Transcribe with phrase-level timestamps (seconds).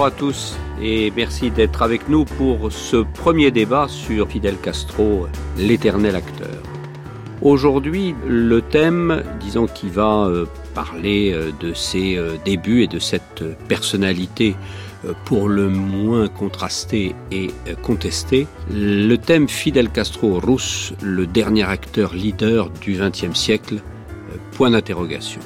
[0.00, 5.26] Bonjour à tous et merci d'être avec nous pour ce premier débat sur Fidel Castro,
[5.58, 6.56] l'éternel acteur.
[7.42, 12.98] Aujourd'hui, le thème, disons, qui va euh, parler euh, de ses euh, débuts et de
[12.98, 14.56] cette personnalité
[15.26, 17.50] pour le moins contrastée et
[17.82, 23.82] contestée, le thème Fidel Castro russe, le dernier acteur leader du XXe siècle,
[24.52, 25.42] point d'interrogation.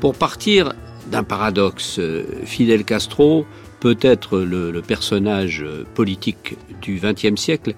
[0.00, 0.72] Pour partir
[1.10, 2.00] d'un paradoxe,
[2.44, 3.46] Fidel Castro
[3.80, 7.74] peut être le, le personnage politique du XXe siècle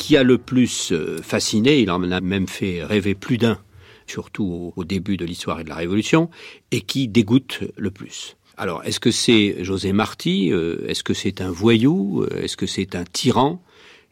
[0.00, 3.58] qui a le plus euh, fasciné, il en a même fait rêver plus d'un,
[4.06, 6.30] surtout au, début de l'histoire et de la Révolution,
[6.70, 8.36] et qui dégoûte le plus.
[8.56, 12.22] Alors, est-ce que c'est José Marti euh, Est-ce que c'est un voyou?
[12.22, 13.62] Euh, Est-ce que c'est un tyran?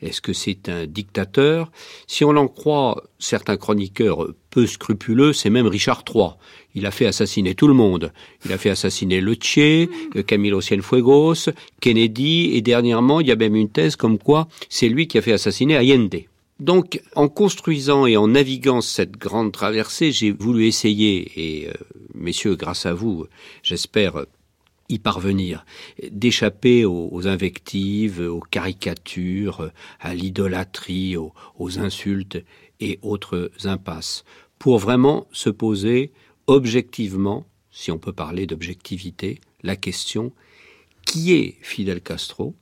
[0.00, 1.72] Est-ce que c'est un dictateur?
[2.06, 6.30] Si on en croit certains chroniqueurs peu scrupuleux, c'est même Richard III.
[6.74, 8.12] Il a fait assassiner tout le monde.
[8.44, 9.88] Il a fait assassiner Le Che,
[10.22, 15.08] Camilo Cienfuegos, Kennedy, et dernièrement, il y a même une thèse comme quoi c'est lui
[15.08, 16.22] qui a fait assassiner Allende.
[16.60, 21.72] Donc, en construisant et en naviguant cette grande traversée, j'ai voulu essayer, et euh,
[22.14, 23.26] messieurs, grâce à vous,
[23.62, 24.24] j'espère
[24.89, 25.64] y parvenir,
[26.11, 32.39] d'échapper aux, invectives, aux caricatures, à l'idolâtrie, aux, insultes
[32.81, 34.25] et autres impasses,
[34.59, 36.12] pour vraiment se poser
[36.47, 40.33] objectivement, si on peut parler d'objectivité, la question
[41.05, 42.55] qui est Fidel Castro?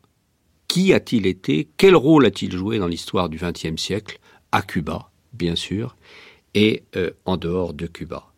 [0.69, 1.69] Qui a-t-il été?
[1.77, 4.21] Quel rôle a-t-il joué dans l'histoire du XXe siècle
[4.53, 5.97] À Cuba, bien sûr,
[6.55, 8.33] et euh, en dehors de Cuba?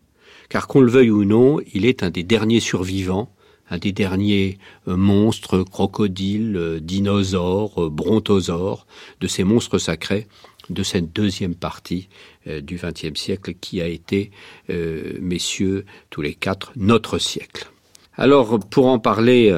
[0.49, 3.35] Car qu'on le veuille ou non, il est un des derniers survivants
[3.71, 8.87] un des derniers euh, monstres, crocodiles, euh, dinosaures, euh, brontosaures,
[9.21, 10.27] de ces monstres sacrés
[10.71, 12.11] de cette deuxième partie
[12.47, 14.31] du XXe siècle qui a été,
[14.69, 17.71] messieurs, tous les quatre, notre siècle.
[18.19, 19.51] Alors, pour en parler,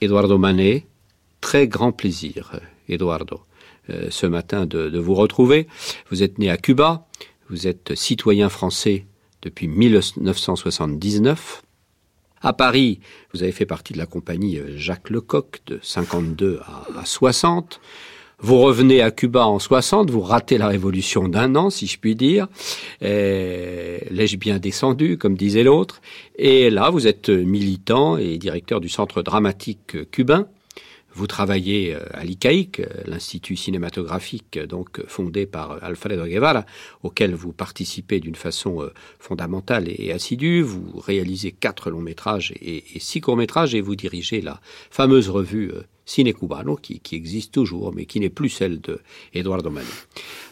[0.00, 0.86] Eduardo Manet,
[1.42, 2.58] très grand plaisir,
[2.88, 3.42] Eduardo,
[4.08, 5.66] ce matin de, de vous retrouver.
[6.10, 7.06] Vous êtes né à Cuba,
[7.50, 9.04] vous êtes citoyen français
[9.42, 11.64] depuis 1979.
[12.42, 13.00] À Paris,
[13.32, 16.60] vous avez fait partie de la compagnie euh, Jacques Lecoq de 52
[16.96, 17.80] à, 60.
[18.40, 22.14] Vous revenez à Cuba en 60, vous ratez la révolution d'un an, si je puis
[22.14, 22.46] dire.
[23.00, 26.00] L'ai-je bien descendu, comme disait l'autre?
[26.36, 30.46] Et là, vous êtes militant et directeur du Centre dramatique cubain.
[31.18, 36.64] Vous travaillez euh, à l'ICAIC, euh, l'Institut cinématographique euh, donc fondé par Alfredo Guevara,
[37.02, 40.62] auquel vous participez d'une façon fondamentale et assidue.
[40.62, 45.72] Vous réalisez quatre longs métrages et, six courts métrages et vous dirigez la fameuse revue
[46.06, 49.00] Ciné Cubano, qui, existe toujours, mais qui n'est plus celle de
[49.34, 49.72] Eduardo.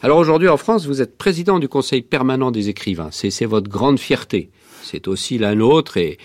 [0.02, 3.10] Alors aujourd'hui en France, vous êtes président du Conseil permanent des écrivains.
[3.12, 4.50] C'est votre grande fierté
[4.86, 6.18] c'est aussi la nôtre et,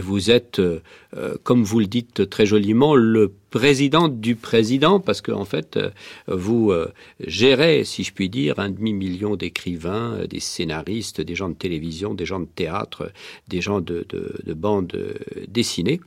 [0.00, 0.80] vous êtes, euh,
[1.16, 5.76] euh, comme vous le dites très joliment, le président du président parce que en fait
[5.76, 5.90] euh,
[6.26, 6.72] vous
[7.20, 12.26] gérez, si je puis dire, un demi-million d'écrivains, des scénaristes, des gens de télévision, des
[12.26, 13.12] gens de théâtre,
[13.48, 14.96] des gens de, de, de bandes
[15.48, 16.00] dessinées.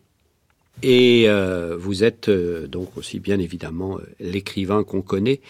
[0.82, 1.28] Et
[1.78, 5.42] vous êtes donc aussi bien évidemment l'écrivain qu'on connaît,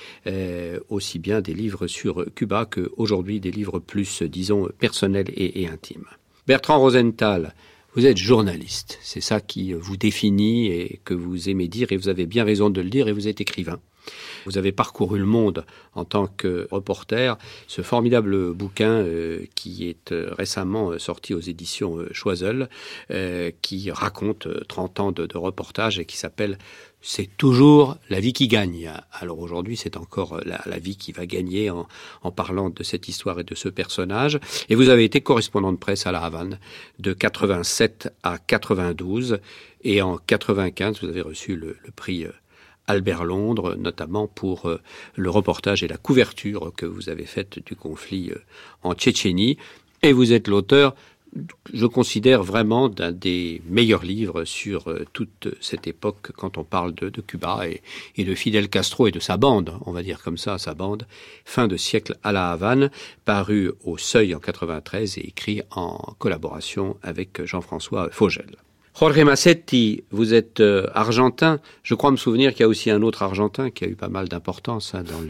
[0.89, 6.07] aussi bien des livres sur Cuba que aujourd'hui des livres plus, disons, personnels et intimes.
[6.49, 7.53] Bertrand Rosenthal,
[7.93, 12.09] vous êtes journaliste, c'est ça qui vous définit et que vous aimez dire, et vous
[12.09, 13.79] avez bien raison de le dire, et vous êtes écrivain.
[14.47, 17.37] Vous avez parcouru le monde en tant que reporter.
[17.67, 22.67] Ce formidable bouquin euh, qui est euh, récemment euh, sorti aux éditions Choiseul,
[23.61, 26.57] qui raconte 30 ans de, de reportage et qui s'appelle
[27.01, 28.91] c'est toujours la vie qui gagne.
[29.11, 31.87] Alors aujourd'hui, c'est encore la, vie qui va gagner en,
[32.31, 34.39] parlant de cette histoire et de ce personnage.
[34.69, 36.59] Et vous avez été correspondant de presse à La Havane
[36.99, 39.39] de 87 à 92.
[39.83, 42.31] Et en 95, vous avez reçu le, le prix euh,
[42.87, 44.81] Albert Londres, notamment pour euh,
[45.15, 48.41] le reportage et la couverture que vous avez faite du conflit euh,
[48.83, 49.57] en Tchétchénie.
[50.01, 50.95] Et vous êtes l'auteur
[51.73, 56.93] je considère vraiment d'un des meilleurs livres sur euh, toute cette époque quand on parle
[56.93, 57.61] de, Cuba
[58.15, 61.05] et, de Fidel Castro et de sa bande, on va dire comme ça, sa bande,
[61.45, 62.89] fin de siècle à la Havane,
[63.25, 68.55] paru au Seuil en 93 et écrit en collaboration avec Jean-François Fogel.
[68.93, 71.59] Jorge Massetti, vous êtes euh, argentin.
[71.83, 74.09] Je crois me souvenir qu'il y a aussi un autre argentin qui a eu pas
[74.09, 75.21] mal d'importance hein, dans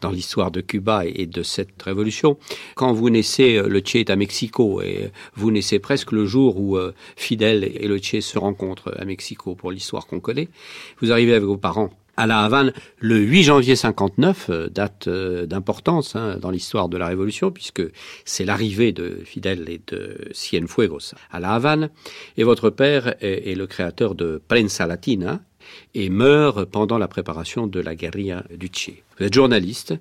[0.00, 2.38] dans l'histoire de Cuba et, de cette révolution.
[2.74, 6.58] Quand vous naissez, euh, le Che est à Mexico et vous naissez presque le jour
[6.58, 10.48] où euh, Fidel et le Che se rencontrent à Mexico pour l'histoire qu'on connaît.
[11.00, 15.46] Vous arrivez avec vos parents à La Havane le 8 janvier 59, euh, date euh,
[15.46, 17.82] d'importance hein, dans l'histoire de la Révolution, puisque
[18.24, 21.90] c'est l'arrivée de Fidel et de Cienfuegos à La Havane.
[22.36, 25.40] Et votre père est, le créateur de Prensa Latina
[25.94, 28.90] et meurt pendant la préparation de la guérilla du Che.
[29.18, 29.94] Vous êtes journaliste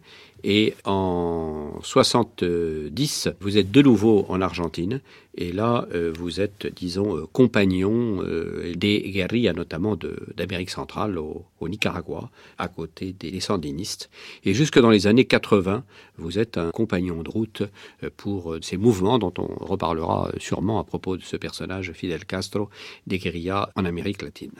[0.43, 4.99] et en 70, vous êtes de nouveau en Argentine.
[5.35, 9.97] Et là, euh, vous êtes, disons, euh, compagnon euh, des guerrillas, notamment
[10.35, 14.09] d'Amérique centrale au, Nicaragua, à côté des sandinistes.
[14.43, 15.85] Et jusque dans les années 80,
[16.17, 17.63] vous êtes un compagnon de route
[18.17, 22.69] pour ces mouvements dont on reparlera sûrement à propos de ce personnage, Fidel Castro,
[23.07, 24.51] des guérillas en Amérique latine.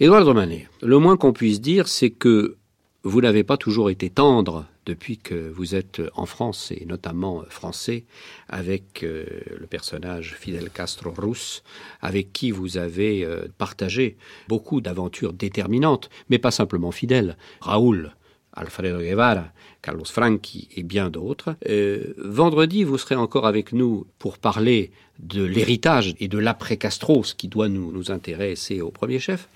[0.00, 2.56] Eduardo Manet, le moins qu'on puisse dire, c'est que
[3.02, 8.06] vous n'avez pas toujours été tendre depuis que vous êtes en France, et notamment français,
[8.48, 11.62] avec euh, le personnage Fidel Castro Rousse,
[12.00, 14.16] avec qui vous avez euh, partagé
[14.48, 17.36] beaucoup d'aventures déterminantes, mais pas simplement Fidel.
[17.60, 18.14] Raoul,
[18.54, 19.52] Alfredo Guevara,
[19.82, 21.54] Carlos Franchi et bien d'autres.
[21.68, 24.90] Euh, vendredi, vous serez encore avec nous pour parler
[25.22, 29.48] de l'héritage et de l'après-Castro, ce qui doit nous, nous intéresser au premier chef.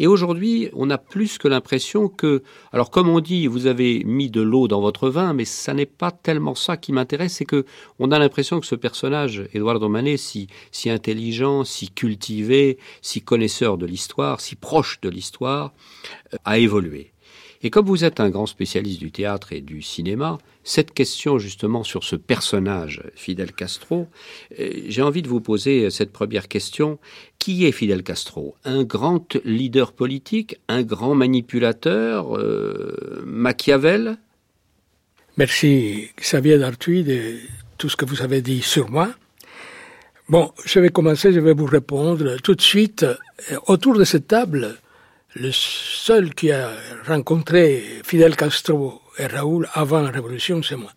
[0.00, 4.28] Et aujourd'hui, on a plus que l'impression que, alors comme on dit, vous avez mis
[4.28, 7.64] de l'eau dans votre vin, mais ça n'est pas tellement ça qui m'intéresse, c'est que
[8.00, 13.78] on a l'impression que ce personnage, Eduardo Manet, si, si intelligent, si cultivé, si connaisseur
[13.78, 15.72] de l'histoire, si proche de l'histoire,
[16.32, 17.13] euh, a évolué.
[17.64, 21.82] Et comme vous êtes un grand spécialiste du théâtre et du cinéma, cette question justement
[21.82, 24.06] sur ce personnage, Fidel Castro,
[24.60, 26.98] euh, j'ai envie de vous poser cette première question.
[27.38, 28.54] Qui est Fidel Castro?
[28.66, 30.58] Un grand leader politique?
[30.68, 32.36] Un grand manipulateur?
[32.36, 34.18] Euh, Machiavel?
[35.38, 37.36] Merci Xavier Dartuy de
[37.78, 39.08] tout ce que vous avez dit sur moi.
[40.28, 43.04] Bon, je vais commencer, je vais vous répondre tout de suite.
[43.04, 44.76] Euh, autour de cette table,
[45.36, 46.70] le seul qui a
[47.06, 50.92] rencontré Fidel Castro et Raoul avant la révolution, c'est moi.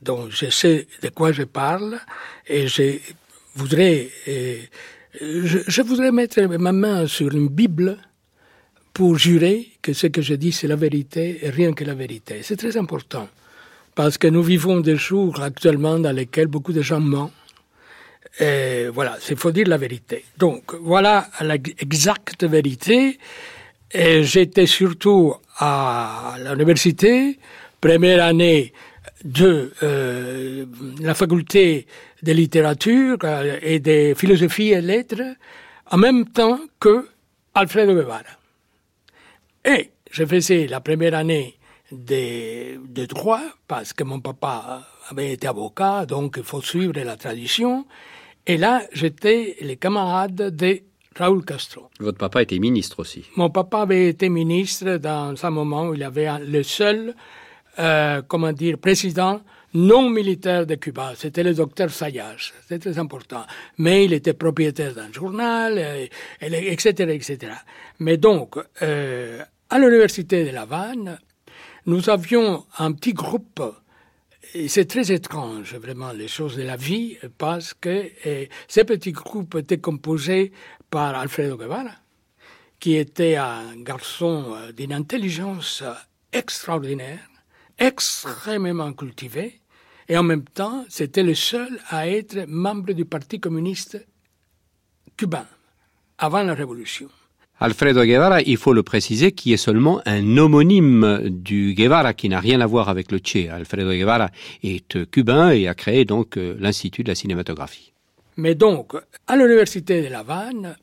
[0.00, 1.98] Donc je sais de quoi je parle
[2.46, 2.98] et je
[3.54, 4.08] voudrais,
[5.20, 7.98] je, voudrais mettre ma main sur une Bible
[8.92, 12.40] pour jurer que ce que je dis, c'est la vérité et rien que la vérité.
[12.42, 13.28] C'est très important
[13.94, 17.32] parce que nous vivons des jours actuellement dans lesquels beaucoup de gens mentent.
[18.40, 20.24] Et voilà, il faut dire la vérité.
[20.38, 23.18] Donc, voilà l'exacte vérité.
[23.94, 27.38] J'étais surtout à l'université,
[27.80, 28.72] première année
[29.24, 30.66] de euh,
[31.00, 31.86] la faculté
[32.22, 35.36] de littérature euh, et de philosophie et lettres,
[35.90, 37.08] en même temps que
[37.54, 38.22] Alfredo Guevara.
[39.64, 41.56] Et je faisais la première année
[41.90, 47.16] de, de droit, parce que mon papa avait été avocat, donc il faut suivre la
[47.16, 47.86] tradition.
[48.46, 50.80] Et là, j'étais le camarade de
[51.16, 51.90] Raúl Castro.
[52.00, 53.24] Votre papa était ministre aussi.
[53.36, 57.14] Mon papa avait été ministre dans un moment où il avait le seul,
[57.78, 59.40] euh, comment dire, président
[59.74, 61.12] non militaire de Cuba.
[61.16, 62.52] C'était le docteur Sayas.
[62.62, 63.44] C'était très important.
[63.78, 66.08] Mais il était propriétaire d'un journal,
[66.40, 67.52] etc., etc.
[67.98, 71.18] Mais donc, euh, à l'université de La Havane,
[71.86, 73.62] nous avions un petit groupe
[74.68, 79.54] c'est très étrange, vraiment, les choses de la vie, parce que euh, ces petits groupes
[79.54, 80.52] étaient composés
[80.90, 81.92] par Alfredo Guevara,
[82.78, 85.82] qui était un garçon euh, d'une intelligence
[86.32, 87.26] extraordinaire,
[87.78, 89.60] extrêmement cultivé,
[90.08, 94.04] et en même temps, c'était le seul à être membre du Parti communiste
[95.16, 95.46] cubain
[96.18, 97.08] avant la Révolution.
[97.62, 102.40] Alfredo Guevara, il faut le préciser, qui est seulement un homonyme du Guevara, qui n'a
[102.40, 103.48] rien à voir avec le Che.
[103.48, 104.30] Alfredo Guevara
[104.64, 107.92] est cubain et a créé donc euh, l'Institut de la cinématographie.
[108.36, 108.94] Mais donc,
[109.28, 110.76] à l'Université de La Havane,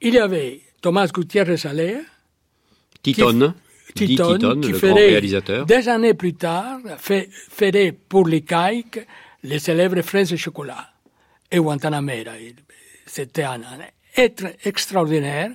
[0.00, 2.00] il y avait Thomas Gutiérrez Alea,
[3.02, 3.54] Titon,
[3.94, 5.64] qui, le grand réalisateur.
[5.64, 8.98] Des années plus tard, fait, ferait pour les caïques
[9.44, 10.90] les célèbres fraises de chocolat
[11.52, 12.32] et Guantanamera.
[13.06, 13.60] C'était un
[14.16, 15.52] être extraordinaire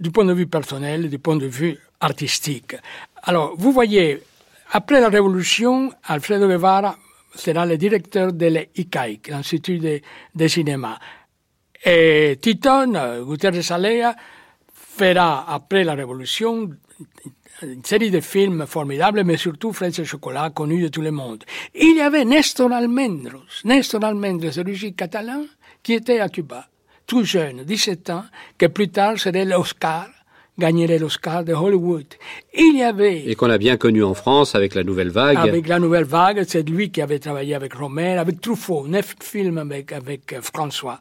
[0.00, 2.76] du point de vue personnel, du point de vue artistique.
[3.22, 4.22] Alors, vous voyez,
[4.72, 6.96] après la Révolution, Alfredo Guevara
[7.34, 9.78] sera le directeur de l'ICAIC, l'Institut
[10.34, 10.98] de, cinéma.
[11.84, 14.14] Et Titon, Gutiérrez Alea,
[14.72, 16.70] fera, après la Révolution,
[17.62, 21.44] une série de films formidables, mais surtout Fraises et Chocolat, connu de tout le monde.
[21.74, 25.44] Il y avait Nestor Almendros, Nestor Almendros, origine catalan,
[25.82, 26.68] qui était à Cuba
[27.06, 28.24] tout jeune, 17 ans,
[28.58, 30.08] que plus tard serait l'Oscar,
[30.58, 32.06] gagnerait l'Oscar de Hollywood.
[32.54, 33.24] Il y avait...
[33.26, 35.36] Et qu'on a bien connu en France avec la Nouvelle Vague.
[35.36, 39.58] Avec la Nouvelle Vague, c'est lui qui avait travaillé avec Romer, avec Truffaut, neuf films
[39.58, 41.00] avec, avec euh, François.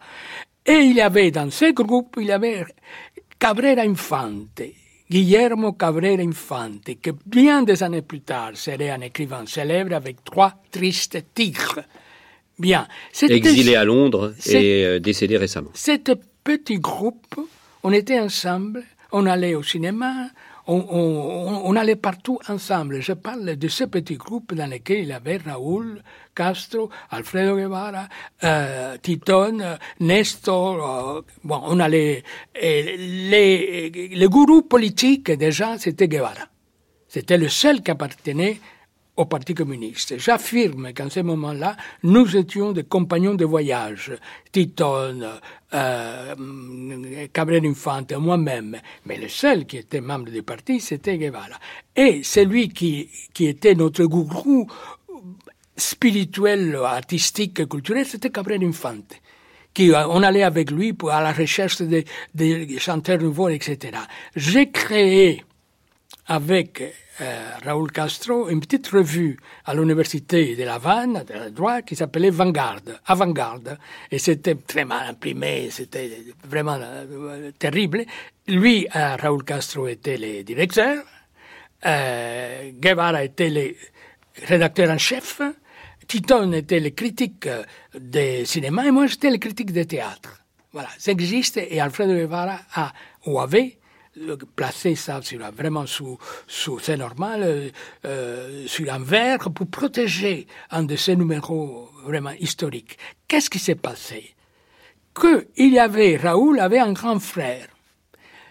[0.66, 2.66] Et il y avait dans ce groupe, il y avait
[3.38, 4.62] Cabrera Infante,
[5.10, 10.54] Guillermo Cabrera Infante, que bien des années plus tard serait un écrivain célèbre avec trois
[10.72, 11.84] tristes tigres.
[12.60, 12.88] Bien.
[13.22, 15.72] Exilé à Londres et euh, décédé récemment.
[15.74, 16.12] Cet
[16.44, 17.36] petit groupe,
[17.84, 20.30] on était ensemble, on allait au cinéma,
[20.66, 23.02] on, allait partout ensemble.
[23.02, 26.02] Je parle de ce petit groupe dans lequel il y avait Raoul,
[26.34, 28.08] Castro, Alfredo Guevara,
[28.44, 31.18] euh, Titon, Nestor.
[31.18, 32.24] Euh, bon, on allait.
[32.56, 36.48] les, les gourous politiques, déjà, c'était Guevara.
[37.10, 38.60] C'était le seul qui appartenait
[39.16, 40.18] au Parti communiste.
[40.18, 44.12] J'affirme qu'en ce moment-là, nous étions des compagnons de voyage,
[44.52, 45.22] Titon,
[45.74, 46.36] euh,
[47.32, 48.80] Cabrera Infante, moi-même.
[49.06, 51.60] Mais le seul qui était membre du parti, c'était Guevara.
[51.96, 54.68] Et celui qui, qui était notre gourou
[55.76, 59.22] spirituel, artistique, culturel, c'était Cabrera Infante.
[59.76, 63.98] Qui, euh, on allait avec lui pour, à la recherche des, des chanteurs nouveaux, etc.
[64.36, 65.44] J'ai créé
[66.28, 66.82] avec
[67.22, 72.30] euh, Raoul Castro une petite revue à l'université de La Havane, de droit, qui s'appelait
[72.30, 73.78] Vanguard, Avant-Garde.
[74.10, 76.10] Et c'était très mal imprimé, c'était
[76.48, 78.06] vraiment euh, terrible.
[78.48, 81.04] Lui, euh, Raoul Castro était le directeur,
[81.84, 83.76] Guevara était le
[84.46, 85.42] rédacteur en chef,
[86.08, 87.48] Titon était le critique
[87.94, 90.44] de cinéma et moi j'étais le critique de théâtre.
[90.72, 92.94] Voilà, ça existe et Alfredo Guevara a
[93.26, 93.78] ou avait
[94.56, 96.18] placer ça sur, vraiment sous,
[96.48, 97.70] sous c'est normal, euh,
[98.06, 102.98] euh, sur un verre pour protéger un de ces numéros vraiment historiques.
[103.28, 104.36] Qu'est-ce qui s'est passé?
[105.14, 107.68] Que il y avait, Raoul avait un grand frère.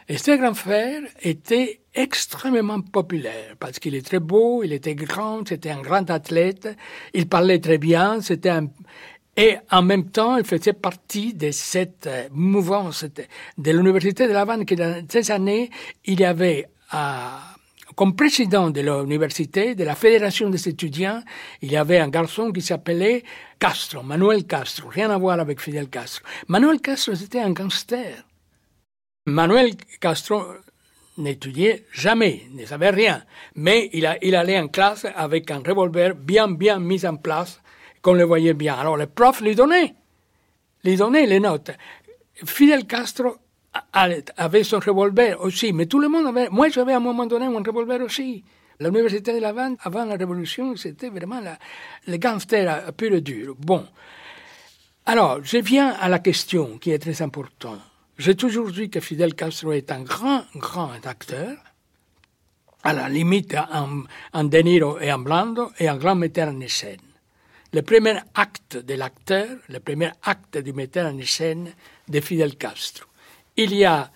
[0.09, 5.47] Et ce grand frère était extrêmement populaire parce qu'il est très beau, il était grand,
[5.47, 6.69] c'était un grand athlète,
[7.15, 8.67] il parlait très bien, c'était un,
[9.37, 13.05] et en même temps, il faisait partie de cette euh, mouvance
[13.57, 15.71] de l'Université de Havane, que dans ces années,
[16.05, 16.99] il y avait euh,
[17.95, 21.23] comme président de l'université, de la fédération des étudiants,
[21.61, 23.23] il y avait un garçon qui s'appelait
[23.59, 26.25] Castro, Manuel Castro, rien à voir avec Fidel Castro.
[26.49, 28.25] Manuel Castro, c'était un gangster.
[29.27, 30.43] Manuel Castro
[31.19, 33.23] n'étudiait jamais, ne savait rien,
[33.55, 37.62] mais il allait en classe avec un revolver bien, bien mis en place
[38.03, 38.75] qu'on le voyait bien.
[38.75, 39.95] Alors le prof lui donnait,
[40.85, 41.71] lui donnait les notes.
[42.45, 43.37] Fidel Castro
[43.93, 46.49] avait son revolver aussi, mais tout le monde avait.
[46.51, 48.45] Moi, j'avais à un moment donné un revolver aussi.
[48.81, 51.41] L'université de La Havane, avant la Révolution, c'était vraiment
[52.07, 53.55] le gangster pur et dur.
[53.59, 53.87] Bon.
[55.07, 57.81] Alors, je viens à la question qui est très importante.
[58.19, 61.57] J'ai toujours dit que Fidel Castro est un grand, grand acteur,
[62.83, 66.99] à la limite en, en et en Blando, et un grand metteur en scène
[67.75, 71.73] le premier acte de l'acteur, le premier acte du metteur en scène
[72.07, 73.07] de Fidel Castro.
[73.57, 74.11] Il y a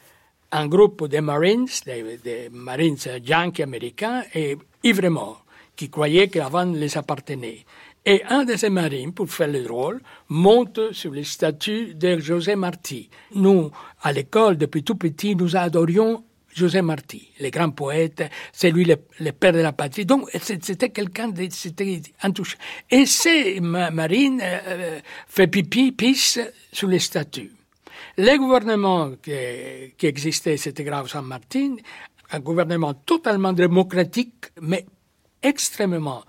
[0.52, 5.42] un groupe de Marines, des Marines Yankees américains, et ivres
[5.74, 7.64] qui croyaient que la les appartenait.
[8.04, 12.56] Et un de ces marines, pour faire le drôle, monte sur le statut de José
[12.56, 13.08] Marti.
[13.34, 13.70] Nous,
[14.02, 16.22] à l'école, depuis tout petit, nous adorions
[16.56, 20.06] José Marti, le grand poète, c'est lui le, père de la patrie.
[20.06, 22.62] Donc c'était quelqu'un de, c'était intouchable.
[22.90, 26.40] Et c'est Marine euh, euh, fait pipi, pisse
[26.72, 27.52] sur les statues.
[28.16, 29.32] Le gouvernement qui,
[29.98, 31.76] qui existait, c'était Grave San Martin,
[32.30, 34.86] un gouvernement totalement démocratique, mais
[35.42, 36.24] extrêmement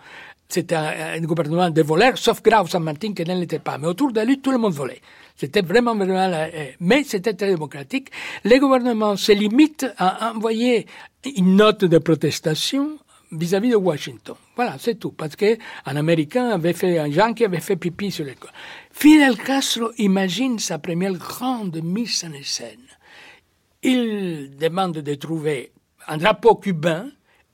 [0.49, 3.77] c'était un, gouvernement de voleurs, sauf Grave San Martin qui ne l'était pas.
[3.77, 5.01] Mais autour de lui, tout le monde volait.
[5.37, 6.47] C'était vraiment, vraiment, euh,
[6.79, 8.09] mais c'était très démocratique.
[8.43, 10.87] Les gouvernements se limitent à envoyer
[11.35, 12.97] une note de protestation
[13.31, 14.35] vis-à-vis de Washington.
[14.55, 15.11] Voilà, c'est tout.
[15.11, 18.51] Parce qu'un Américain avait fait, un Yankee avait fait pipi sur l'école.
[18.91, 22.79] Fidel Castro imagine sa première grande mise en scène.
[23.83, 25.71] Il demande de trouver
[26.07, 27.09] un drapeau cubain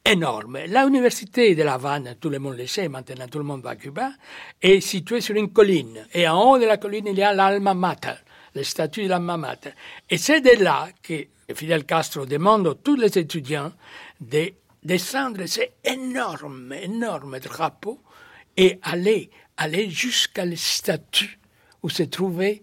[0.06, 0.60] énorme.
[0.68, 3.76] L'université de La Havane, tout le monde le sait, maintenant tout le monde va à
[3.76, 4.12] Cuba,
[4.62, 6.06] est située sur une colline.
[6.14, 8.16] Et en haut de la colline, il y a l'Alma Mater,
[8.54, 9.72] le statut de l'Alma Mater.
[10.10, 13.72] Et c'est de là que Fidel Castro demande à tous les étudiants
[14.20, 14.52] de
[14.84, 18.02] descendre ces énormes, énormes drapeaux
[18.58, 21.40] et aller, aller jusqu'à la statue
[21.82, 22.62] où se trouvait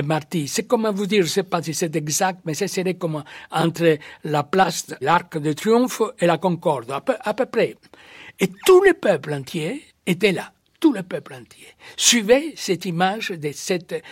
[0.00, 0.48] Marty.
[0.48, 3.22] C'est comment vous dire, je ne sais pas si c'est exact, mais ce serait comme
[3.50, 7.76] entre la place de l'Arc de Triomphe et la Concorde, à peu, près.
[8.40, 11.66] Et tout le peuple entier était là, tout le peuple entier.
[11.96, 14.02] Suivait cette image de cette...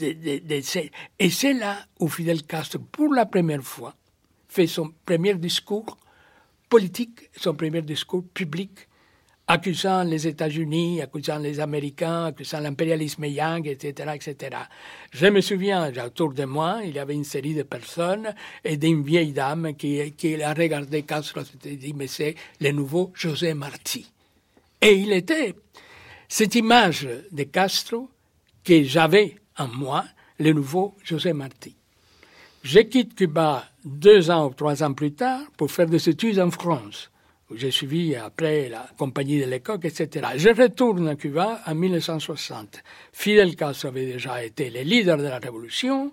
[0.00, 3.94] et c'est là où Fidel Castro, pour la première fois,
[4.48, 5.96] fait son premier discours
[6.68, 8.88] politique, son premier discours public
[9.48, 14.56] accusant les États-Unis, accusant les Américains, accusant l'impérialisme yang, etc., etc.
[15.12, 18.34] Je me souviens, autour de moi, il y avait une série de personnes
[18.64, 23.12] et d'une vieille dame qui, qui a regardé Castro et dit, mais c'est le nouveau
[23.14, 24.10] José Marti.
[24.80, 25.54] Et il était
[26.28, 28.10] cette image de Castro
[28.64, 30.04] que j'avais en moi,
[30.38, 31.76] le nouveau José Marti.
[32.64, 36.50] Je quitte Cuba deux ans ou trois ans plus tard pour faire des études en
[36.50, 37.10] France
[37.54, 40.26] j'ai suivi après la compagnie de l'époque, etc.
[40.36, 42.82] Je retourne à Cuba en 1960.
[43.12, 46.12] Fidel Castro avait déjà été le leader de la révolution.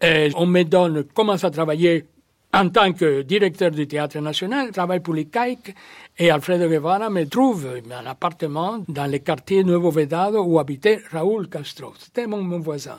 [0.00, 2.04] Et on me donne, commence à travailler
[2.52, 5.74] en tant que directeur du Théâtre National, travaille pour les CAIC,
[6.16, 11.48] et Alfredo Guevara me trouve un appartement dans le quartier Nuevo Vedado où habitait Raúl
[11.48, 11.94] Castro.
[11.98, 12.98] C'était mon voisin.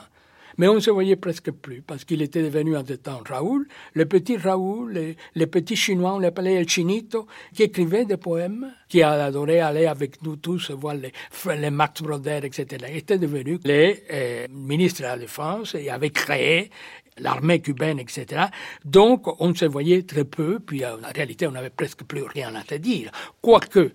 [0.58, 3.66] Mais on ne se voyait presque plus parce qu'il était devenu en ce temps Raoul,
[3.94, 9.02] le petit Raoul, le, petit chinois, on l'appelait El Chinito, qui écrivait des poèmes, qui
[9.02, 11.12] a adoré aller avec nous tous voir les,
[11.58, 12.86] les Max Broder, etc.
[12.90, 16.70] Il était devenu le euh, ministre de la Défense et avait créé
[17.18, 18.46] l'armée cubaine, etc.
[18.84, 22.62] Donc, on se voyait très peu, puis en réalité, on n'avait presque plus rien à
[22.62, 23.10] te dire.
[23.40, 23.92] Quoique,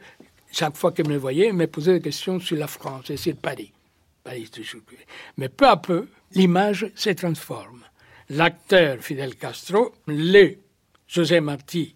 [0.51, 3.35] chaque fois qu'il me voyait, il me posait des questions sur la France et sur
[3.35, 3.71] Paris.
[4.23, 4.81] Paris toujours.
[5.37, 7.83] Mais peu à peu, l'image se transforme.
[8.29, 10.55] L'acteur Fidel Castro, le
[11.07, 11.95] José Martí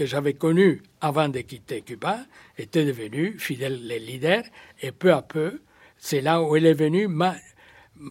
[0.00, 2.20] que j'avais connu avant de quitter Cuba,
[2.56, 4.42] était devenu Fidel le leader,
[4.80, 5.60] et peu à peu,
[5.98, 7.36] c'est là où elle est venue ma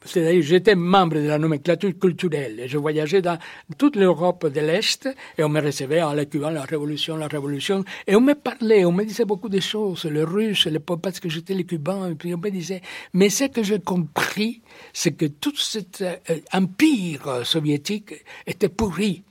[0.05, 2.60] c'est-à-dire j'étais membre de la nomenclature culturelle.
[2.60, 3.38] Et je voyageais dans
[3.77, 7.84] toute l'Europe de l'Est et on me recevait en la Cuba, la révolution, la révolution.
[8.08, 11.29] Et on me parlait, on me disait beaucoup de choses, le russe, le, parce que
[11.29, 12.81] j'étais le cubain et puis on me disait,
[13.13, 14.62] mais ce que j'ai compris,
[14.93, 16.15] c'est que tout cet euh,
[16.53, 18.13] empire soviétique
[18.46, 19.24] était pourri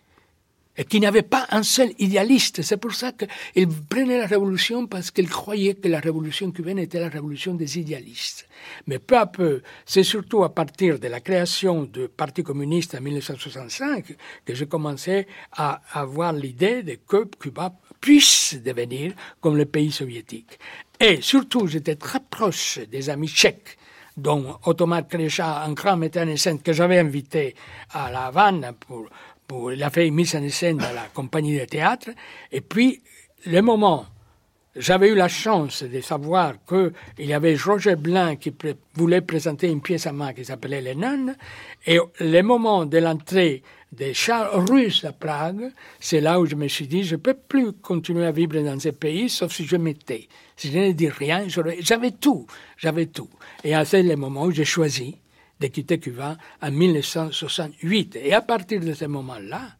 [0.78, 2.62] et qu'il n'y avait pas un seul idéaliste.
[2.62, 7.00] C'est pour ça qu'il prenait la révolution parce qu'il croyait que la révolution cubaine était
[7.00, 8.48] la révolution des idéalistes.
[8.86, 13.00] Mais peu à peu, c'est surtout à partir de la création du Parti communiste en
[13.00, 20.58] 1965 que j'ai commencé à avoir l'idée que Cuba puisse devenir comme le pays soviétique.
[21.00, 23.78] Et surtout, j'étais très proche des amis tchèques
[24.18, 25.98] dont Ottomar Krecha, un grand
[26.36, 27.54] scène que j'avais invité
[27.92, 29.08] à La Havane pour
[29.50, 32.10] il a fait une mise en scène dans la compagnie de théâtre.
[32.52, 33.00] Et puis,
[33.46, 34.06] le moment,
[34.76, 36.92] j'avais eu la chance de savoir qu'il
[37.26, 38.52] y avait Roger Blanc qui
[38.94, 41.34] voulait présenter une pièce à moi qui s'appelait Les Nuns.
[41.86, 46.68] Et le moment de l'entrée des chars russes à Prague, c'est là où je me
[46.68, 49.76] suis dit, je ne peux plus continuer à vivre dans ce pays, sauf si je
[49.76, 50.28] m'étais.
[50.56, 51.46] Si je ne dis rien,
[51.80, 53.30] j'avais tout, j'avais tout.
[53.64, 55.16] Et c'est le moment où j'ai choisi
[55.60, 58.16] de quitter Cuba en 1968.
[58.16, 59.76] Et à partir de ce moment-là,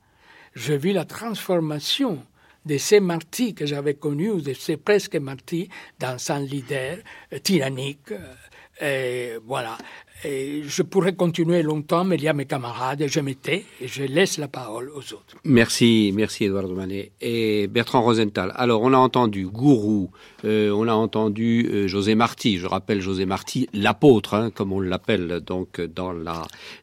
[0.55, 2.25] je vis la transformation
[2.65, 6.99] de ces martyrs que j'avais connus, de ces presque martyrs, dans un leader
[7.33, 8.13] euh, tyrannique.
[8.13, 8.35] Euh,
[8.81, 9.77] et voilà.
[10.25, 14.03] Et je pourrais continuer longtemps, mais il y a mes camarades, je m'étais et je
[14.03, 15.37] laisse la parole aux autres.
[15.45, 17.13] Merci, merci Eduardo Manet.
[17.21, 20.11] Et Bertrand Rosenthal, alors on a entendu Gourou,
[20.45, 24.81] euh, on a entendu euh, José Marti, je rappelle José Marti, l'apôtre, hein, comme on
[24.81, 26.13] l'appelle donc dans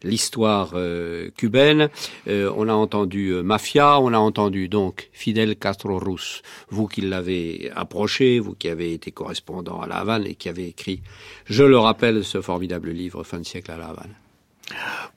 [0.01, 1.89] l'histoire euh, cubaine,
[2.27, 8.39] on a entendu Mafia, on a entendu donc Fidel Castro Rus, vous qui l'avez approché,
[8.39, 11.01] vous qui avez été correspondant à La Havane et qui avez écrit,
[11.45, 14.15] je le rappelle, ce formidable livre fin de siècle à La Havane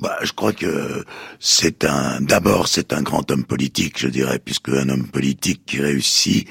[0.01, 1.05] bah, je crois que
[1.41, 5.81] c'est un, d'abord, c'est un grand homme politique, je dirais, puisque un homme politique qui
[5.81, 6.47] réussit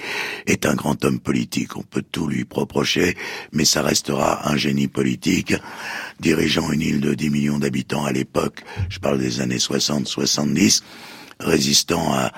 [0.48, 1.78] est un grand homme politique.
[1.78, 3.16] On peut tout lui reprocher,
[3.54, 5.54] mais ça restera un génie politique,
[6.20, 8.64] dirigeant une île de 10 millions d'habitants à l'époque.
[8.90, 10.84] Je parle des années 60, 70,
[11.40, 12.32] résistant à,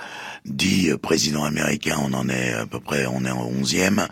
[0.45, 4.07] dix présidents américains, on en est à peu près, on est en onzième,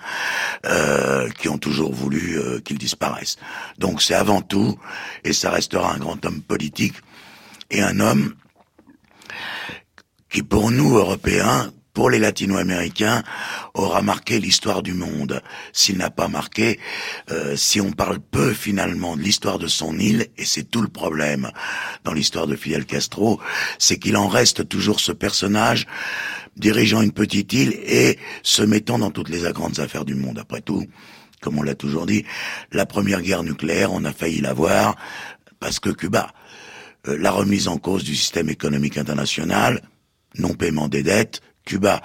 [0.66, 3.38] euh, qui ont toujours voulu euh, qu'il disparaisse.
[3.78, 4.78] Donc c'est avant tout,
[5.24, 6.96] et ça restera un grand homme politique,
[7.70, 8.34] et un homme
[10.30, 13.24] qui pour nous, Européens, pour les latino-américains,
[13.74, 15.42] aura marqué l'histoire du monde.
[15.74, 16.80] S'il n'a pas marqué,
[17.32, 20.90] euh, si on parle peu finalement de l'histoire de son île, et c'est tout le
[20.90, 21.50] problème
[22.04, 23.42] dans l'histoire de Fidel Castro,
[23.80, 25.88] c'est qu'il en reste toujours ce personnage
[26.56, 30.38] dirigeant une petite île et se mettant dans toutes les grandes affaires du monde.
[30.38, 30.86] Après tout,
[31.42, 32.26] comme on l'a toujours dit,
[32.72, 34.98] la première guerre nucléaire, on a failli l'avoir
[35.60, 36.32] parce que Cuba,
[37.08, 39.82] euh, la remise en cause du système économique international,
[40.38, 42.02] non paiement des dettes, Cuba,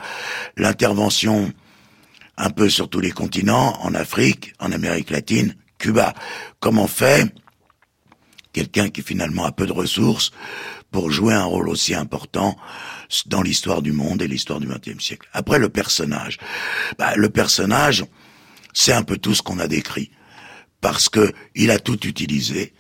[0.57, 1.53] l'intervention
[2.37, 6.15] un peu sur tous les continents, en Afrique, en Amérique latine, Cuba.
[6.61, 7.33] Comment fait
[8.53, 10.33] quelqu'un qui finalement a peu de ressources
[10.91, 12.57] pour jouer un rôle aussi important
[13.27, 15.29] dans l'histoire du monde et l'histoire du XXe siècle?
[15.33, 16.39] Après le personnage,
[16.99, 18.05] bah, le personnage,
[18.73, 20.11] c'est un peu tout ce qu'on a décrit.
[20.81, 22.75] Parce que il a tout utilisé.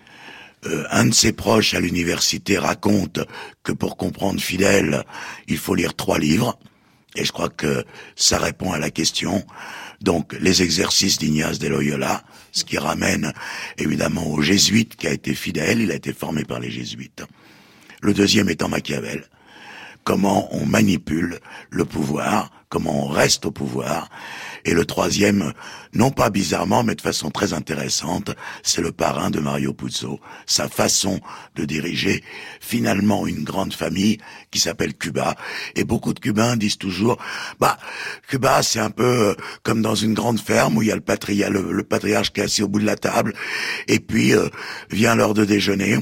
[0.65, 3.21] Euh, un de ses proches à l'université raconte
[3.63, 5.05] que pour comprendre Fidèle,
[5.49, 6.59] il faut lire trois livres.
[7.15, 7.85] Et je crois que
[8.17, 9.45] ça répond à la question.
[10.01, 13.33] Donc, les exercices d'Ignace de Loyola, ce qui ramène
[13.79, 17.23] évidemment aux jésuites qui a été fidèle, il a été formé par les jésuites.
[18.01, 19.25] Le deuxième étant Machiavel.
[20.05, 21.39] Comment on manipule
[21.71, 24.09] le pouvoir, comment on reste au pouvoir.
[24.65, 25.53] Et le troisième,
[25.93, 28.31] non pas bizarrement, mais de façon très intéressante,
[28.63, 31.21] c'est le parrain de Mario Puzo, sa façon
[31.55, 32.25] de diriger
[32.61, 34.17] finalement une grande famille
[34.51, 35.35] qui s'appelle Cuba.
[35.77, 37.19] Et beaucoup de Cubains disent toujours,
[37.61, 37.77] bah,
[38.27, 41.03] Cuba, c'est un peu euh, comme dans une grande ferme où il y a le,
[41.03, 43.35] patria, le, patriarche qui est assis au bout de la table,
[43.87, 44.49] et puis euh,
[44.89, 45.99] vient l'heure de déjeuner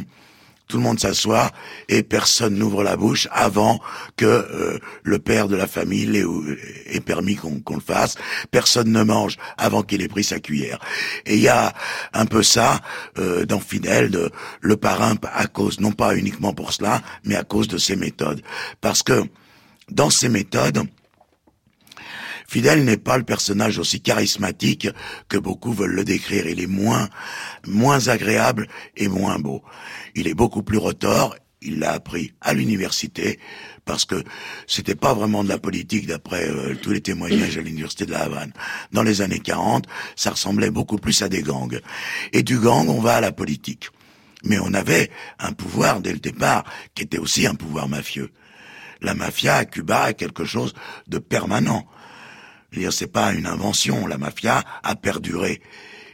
[0.70, 1.50] tout le monde s'assoit
[1.88, 3.80] et personne n'ouvre la bouche avant
[4.16, 6.16] que euh, le père de la famille
[6.86, 8.16] ait, permis qu'on le fasse.
[8.50, 10.78] Personne ne mange avant qu'il ait pris sa cuillère.
[11.26, 11.74] Et il y a
[12.14, 12.80] un peu ça
[13.18, 14.30] euh, dans Fidèle, de,
[14.60, 18.42] le parrain à cause, non pas uniquement pour cela, mais à cause de ses méthodes.
[18.80, 19.24] Parce que
[19.90, 20.86] dans ses méthodes,
[22.50, 24.88] Fidèle n'est pas le personnage aussi charismatique
[25.28, 26.48] que beaucoup veulent le décrire.
[26.48, 27.08] Il est moins,
[27.64, 29.62] moins agréable et moins beau.
[30.16, 31.36] Il est beaucoup plus retors.
[31.62, 33.38] Il l'a appris à l'université
[33.84, 34.24] parce que
[34.66, 38.22] c'était pas vraiment de la politique d'après euh, tous les témoignages à l'université de la
[38.24, 38.52] Havane.
[38.90, 39.84] Dans les années 40,
[40.16, 41.78] ça ressemblait beaucoup plus à des gangs.
[42.32, 43.90] Et du gang, on va à la politique.
[44.42, 46.64] Mais on avait un pouvoir dès le départ
[46.96, 48.32] qui était aussi un pouvoir mafieux.
[49.02, 50.74] La mafia à Cuba est quelque chose
[51.06, 51.86] de permanent.
[52.90, 54.06] C'est pas une invention.
[54.06, 55.60] La mafia a perduré.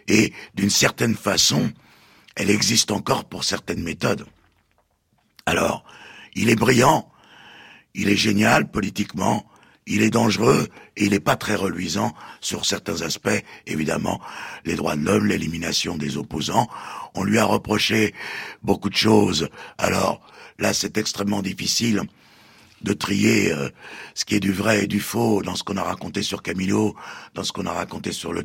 [0.08, 1.72] Et d'une certaine façon,
[2.36, 4.26] elle existe encore pour certaines méthodes.
[5.46, 5.84] Alors,
[6.34, 7.10] il est brillant,
[7.94, 9.46] il est génial politiquement,
[9.86, 13.42] il est dangereux et il n'est pas très reluisant sur certains aspects.
[13.66, 14.20] Évidemment,
[14.64, 16.68] les droits de l'homme, l'élimination des opposants.
[17.14, 18.12] On lui a reproché
[18.62, 19.48] beaucoup de choses.
[19.78, 20.20] Alors
[20.58, 22.02] là, c'est extrêmement difficile
[22.82, 23.70] de trier euh,
[24.14, 26.94] ce qui est du vrai et du faux dans ce qu'on a raconté sur Camilo,
[27.34, 28.44] dans ce qu'on a raconté sur le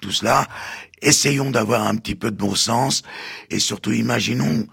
[0.00, 0.46] tout cela.
[1.02, 3.02] Essayons d'avoir un petit peu de bon sens
[3.50, 4.66] et surtout imaginons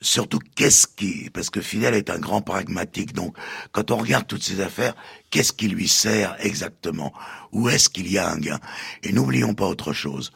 [0.00, 3.34] surtout qu'est-ce qui, parce que Fidel est un grand pragmatique, donc
[3.72, 4.94] quand on regarde toutes ces affaires,
[5.30, 7.12] qu'est-ce qui lui sert exactement?
[7.52, 8.60] Où est-ce qu'il y a un gain?
[9.02, 10.30] Et n'oublions pas autre chose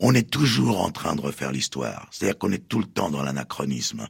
[0.00, 2.06] on est toujours en train de refaire l'histoire.
[2.10, 4.06] C'est-à-dire qu'on est tout le temps dans l'anachronisme.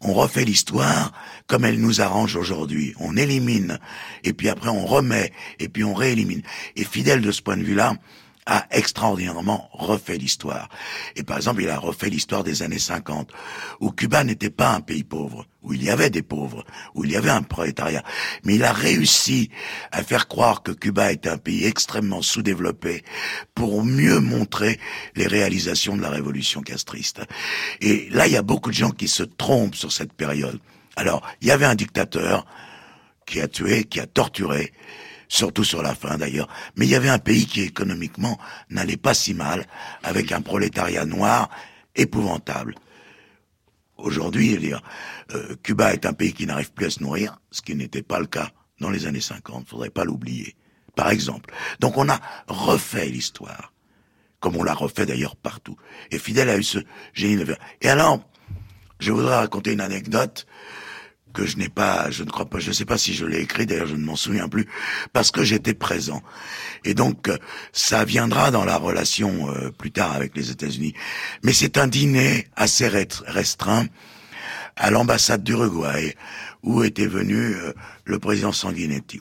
[0.00, 1.12] On refait l'histoire
[1.46, 2.94] comme elle nous arrange aujourd'hui.
[2.98, 3.78] On élimine,
[4.24, 6.42] et puis après on remet, et puis on réélimine.
[6.74, 7.94] Et fidèle de ce point de vue-là,
[8.46, 10.68] a extraordinairement refait l'histoire.
[11.16, 13.32] Et par exemple, il a refait l'histoire des années 50,
[13.80, 17.10] où Cuba n'était pas un pays pauvre, où il y avait des pauvres, où il
[17.10, 18.04] y avait un prolétariat.
[18.44, 19.50] Mais il a réussi
[19.90, 23.04] à faire croire que Cuba était un pays extrêmement sous-développé
[23.54, 24.78] pour mieux montrer
[25.16, 27.22] les réalisations de la révolution castriste.
[27.80, 30.60] Et là, il y a beaucoup de gens qui se trompent sur cette période.
[30.94, 32.46] Alors, il y avait un dictateur
[33.26, 34.72] qui a tué, qui a torturé,
[35.28, 36.48] surtout sur la fin d'ailleurs.
[36.76, 38.38] Mais il y avait un pays qui économiquement
[38.70, 39.66] n'allait pas si mal,
[40.02, 41.50] avec un prolétariat noir
[41.94, 42.74] épouvantable.
[43.96, 44.58] Aujourd'hui,
[45.32, 48.20] euh, Cuba est un pays qui n'arrive plus à se nourrir, ce qui n'était pas
[48.20, 50.54] le cas dans les années 50, faudrait pas l'oublier.
[50.94, 51.52] Par exemple.
[51.80, 53.72] Donc on a refait l'histoire,
[54.40, 55.76] comme on l'a refait d'ailleurs partout.
[56.10, 56.78] Et Fidel a eu ce
[57.12, 58.20] génie de Et alors,
[58.98, 60.46] je voudrais raconter une anecdote
[61.36, 63.40] que je n'ai pas, je ne crois pas, je ne sais pas si je l'ai
[63.40, 64.66] écrit, d'ailleurs je ne m'en souviens plus,
[65.12, 66.22] parce que j'étais présent.
[66.84, 67.36] Et donc euh,
[67.72, 70.94] ça viendra dans la relation euh, plus tard avec les États-Unis.
[71.42, 73.86] Mais c'est un dîner assez restreint
[74.76, 76.16] à l'ambassade d'Uruguay,
[76.62, 77.74] où était venu euh,
[78.06, 79.20] le président Sanguinetti.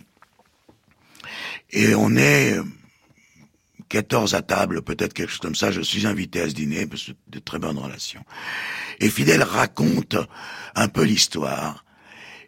[1.71, 2.57] Et on est
[3.89, 5.71] 14 à table, peut-être quelque chose comme ça.
[5.71, 8.23] Je suis invité à ce dîner, parce que de très bonnes relations.
[9.01, 10.15] Et Fidel raconte
[10.75, 11.84] un peu l'histoire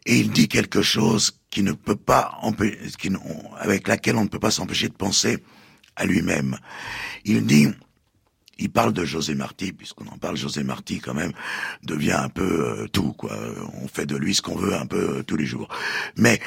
[0.07, 2.39] et il dit quelque chose qui ne peut pas
[3.59, 5.43] avec laquelle on ne peut pas s'empêcher de penser
[5.97, 6.57] à lui-même.
[7.25, 7.67] Il dit,
[8.57, 11.33] il parle de José Marti, puisqu'on en parle, José Marti quand même
[11.83, 13.37] devient un peu euh, tout, quoi.
[13.81, 15.67] On fait de lui ce qu'on veut un peu euh, tous les jours.
[16.15, 16.39] Mais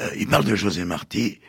[0.00, 1.40] euh, il parle de José Marti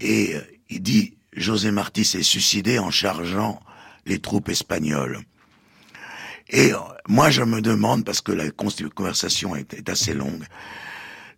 [0.00, 0.34] et
[0.70, 3.60] il dit José Marti s'est suicidé en chargeant
[4.06, 5.20] les troupes espagnoles.
[6.50, 6.72] Et
[7.08, 10.44] moi, je me demande, parce que la conversation est assez longue,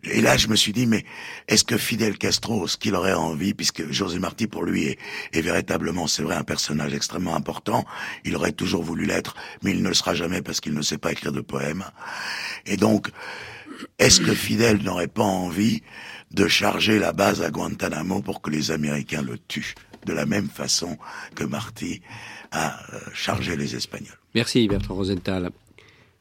[0.03, 1.03] et là, je me suis dit, mais
[1.49, 4.99] est-ce que Fidel Castro, ce qu'il aurait envie, puisque José Marti, pour lui, est,
[5.33, 7.85] est véritablement, c'est vrai, un personnage extrêmement important,
[8.23, 10.97] il aurait toujours voulu l'être, mais il ne le sera jamais parce qu'il ne sait
[10.97, 11.83] pas écrire de poèmes.
[12.65, 13.09] Et donc,
[13.97, 15.83] est-ce que Fidel n'aurait pas envie
[16.31, 20.49] de charger la base à Guantanamo pour que les Américains le tuent de la même
[20.49, 20.97] façon
[21.35, 22.01] que Marty
[22.51, 24.17] a euh, chargé les Espagnols.
[24.35, 25.49] Merci Bertrand Rosenthal.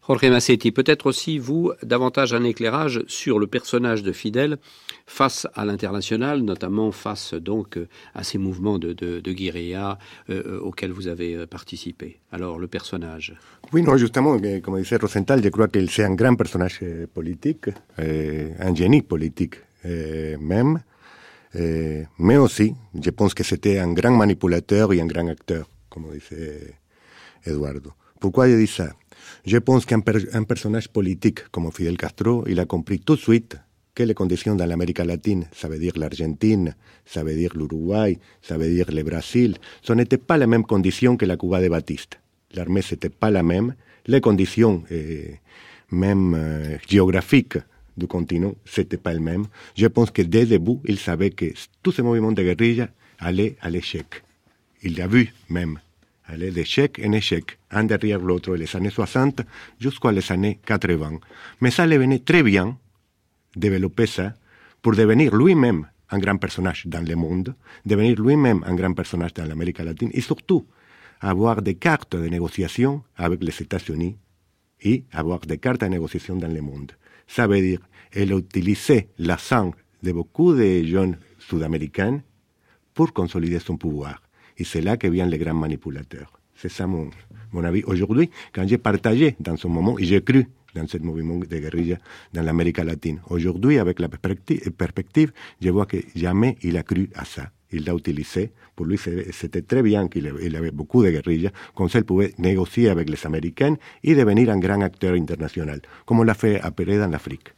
[0.07, 4.57] Jorge Massetti, peut-être aussi vous davantage un éclairage sur le personnage de Fidel
[5.07, 7.79] face à l'international, notamment face donc
[8.14, 9.99] à ces mouvements de, de, de guérilla
[10.31, 12.21] euh, auxquels vous avez participé.
[12.33, 13.37] Alors le personnage.
[13.75, 16.81] Oui, non, justement, comme disait Rosenthal, je crois qu'il c'est un grand personnage
[17.12, 17.67] politique,
[17.99, 20.81] euh, un génie politique euh, même,
[21.57, 26.07] euh, mais aussi, je pense que c'était un grand manipulateur et un grand acteur, comme
[26.12, 26.74] disait
[27.44, 27.92] Eduardo.
[28.20, 28.92] Pourquoi je dis ça
[29.46, 33.57] Je pense qu'un per personnage politique comme Fidel Castro, il a compris tout de suite
[33.94, 36.74] que les conditions dans l'Amérique latine, ça veut dire l'Argentine,
[37.05, 41.16] ça veut dire l'Uruguay, ça veut dire le Brésil, ce n'étaient pas les mêmes conditions
[41.16, 42.20] que la Cuba de Batiste.
[42.55, 43.74] L'armée, c'était pas la même.
[44.07, 45.33] Les conditions, euh,
[45.90, 47.59] même euh, géographiques
[47.96, 49.46] du continent, c'était pas le même.
[49.77, 51.46] Je pense que dès le début, il savait que
[51.83, 54.22] tous ces mouvements de guérilla allaient à l'échec.
[54.83, 55.79] Il l'a vu même
[56.29, 59.41] aller d'échec en échec, un derrière l'autre, les années 60
[59.81, 61.19] jusqu'aux années 80.
[61.61, 62.77] Mais ça le venait très bien
[63.57, 64.35] développer ça
[64.83, 69.47] pour devenir lui-même un grand personnage dans le monde, devenir lui-même un grand personnage dans
[69.47, 70.67] l'Amérique latine et surtout
[71.21, 74.17] avoir des cartes de négociation avec les États-Unis
[74.83, 76.93] et avoir des cartes de négociation dans le monde.
[77.27, 77.81] Ça veut dire,
[78.12, 82.21] elle utilisait la sang de beaucoup de jeunes sud-américains
[82.95, 84.23] pour consolider son pouvoir.
[84.59, 86.33] Et c'est là que viennent les grands manipulateurs.
[86.55, 87.11] C'est ça mon,
[87.53, 87.83] mon avis.
[87.85, 91.97] Aujourd'hui, quand j'ai partagé dans ce moment, j'ai cru dans ce mouvement de guérilla
[92.33, 93.21] dans l'Amérique latine.
[93.31, 97.51] Aujourd'hui, avec la perspective, je vois que jamais il a cru à ça.
[97.71, 98.51] Il l'a utilisé.
[98.75, 98.99] Pour lui,
[99.33, 101.51] c'était très bien qu'il avait beaucoup de guérilla.
[101.75, 106.21] Comme ça, il pouvait négocier avec les Américains et devenir un grand acteur international, comme
[106.21, 107.53] on l'a fait à Pérez en Afrique.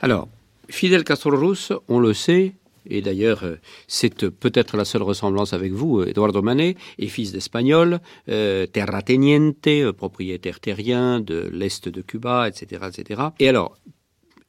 [0.00, 0.28] Alors,
[0.68, 2.52] Fidel Castro Rus, on le sait,
[2.86, 3.44] et d'ailleurs,
[3.86, 10.60] c'est peut-être la seule ressemblance avec vous, Eduardo Manet est fils d'Espagnol, euh, terrateniente, propriétaire
[10.60, 13.22] terrien de l'Est de Cuba, etc., etc.
[13.38, 13.76] Et alors,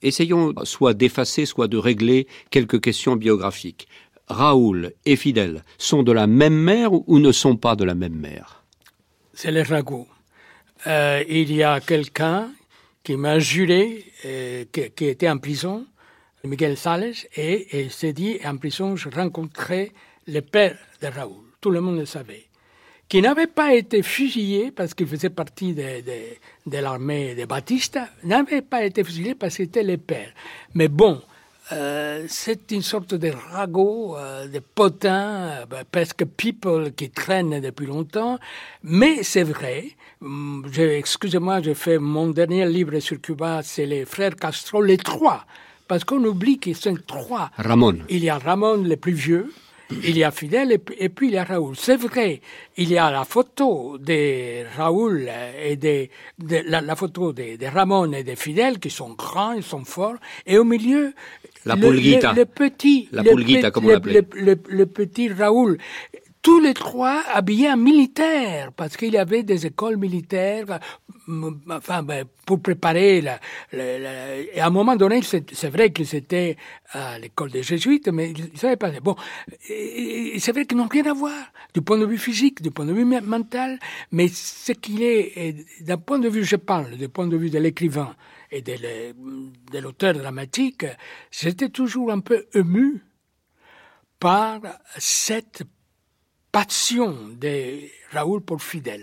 [0.01, 3.87] essayons soit d'effacer, soit de régler quelques questions biographiques.
[4.27, 8.15] Raoul et Fidel sont de la même mère ou ne sont pas de la même
[8.15, 8.63] mère?
[9.33, 10.07] C'est les ragots.
[10.87, 12.49] Euh, il y a quelqu'un
[13.03, 15.85] qui m'a juré, euh, qui était en prison,
[16.45, 19.93] Miguel Sales, et il s'est dit, en prison, je rencontrais
[20.27, 21.45] le père de Raoul.
[21.61, 22.43] Tout le monde le savait.
[23.07, 28.83] Qui n'avait pas été fusillé parce qu'il faisait partie de, l'armée de Batista, n'avait pas
[28.83, 30.33] été fusillé parce qu'il était le père.
[30.73, 31.21] Mais bon,
[31.71, 37.85] euh, c'est une sorte de ragot, euh, de potin, euh, presque people qui traîne depuis
[37.85, 38.37] longtemps.
[38.83, 44.35] Mais c'est vrai, hum, excusez-moi, j'ai fait mon dernier livre sur Cuba, c'est les frères
[44.35, 45.45] Castro, les trois
[45.93, 47.51] parce qu'on oublie qu'ils sont trois.
[47.55, 47.99] Ramon.
[48.09, 49.53] Il y a Ramon le plus vieux,
[49.91, 51.75] il y a Fidel et, puis il y a Raoul.
[51.77, 52.41] C'est vrai,
[52.77, 55.29] il y a la photo de Raoul
[55.63, 56.07] et de,
[56.39, 59.85] de la, la, photo de, de, Ramon et de Fidel qui sont grands, ils sont
[59.85, 60.15] forts,
[60.47, 61.13] et au milieu
[61.63, 63.89] la le, le, le, petit, la le, comme on.
[63.89, 65.77] Le, le, petit Raoul
[66.43, 70.77] tous les trois habillés en militaire, parce qu'il y avait des écoles militaires,
[71.69, 73.39] enfin, ben, pour préparer la,
[73.71, 76.57] la, la, et à un moment donné, c'est vrai qu'ils étaient
[76.91, 78.91] à l'école des jésuites, mais ils savaient pas.
[78.99, 79.15] Bon,
[79.65, 81.41] c'est vrai qu'ils n'ont rien à voir,
[81.73, 83.79] du point de vue physique, du point de vue mental,
[84.11, 87.59] mais ce qu'il est, d'un point de vue, je parle, du point de vue de
[87.59, 88.13] l'écrivain
[88.51, 90.85] et de l'auteur dramatique,
[91.31, 93.01] j'étais toujours un peu ému
[94.19, 94.59] par
[94.97, 95.63] cette
[96.53, 97.79] passion de
[98.11, 99.01] Raoul pour Fidel.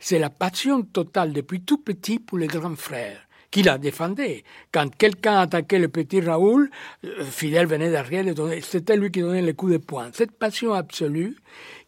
[0.00, 3.20] C'est la passion totale depuis tout petit pour les grands frères
[3.52, 4.42] qu'il a défendu.
[4.72, 6.70] Quand quelqu'un attaquait le petit Raoul,
[7.04, 8.24] euh, Fidel venait derrière
[8.62, 10.10] c'était lui qui donnait le coup de poing.
[10.12, 11.36] Cette passion absolue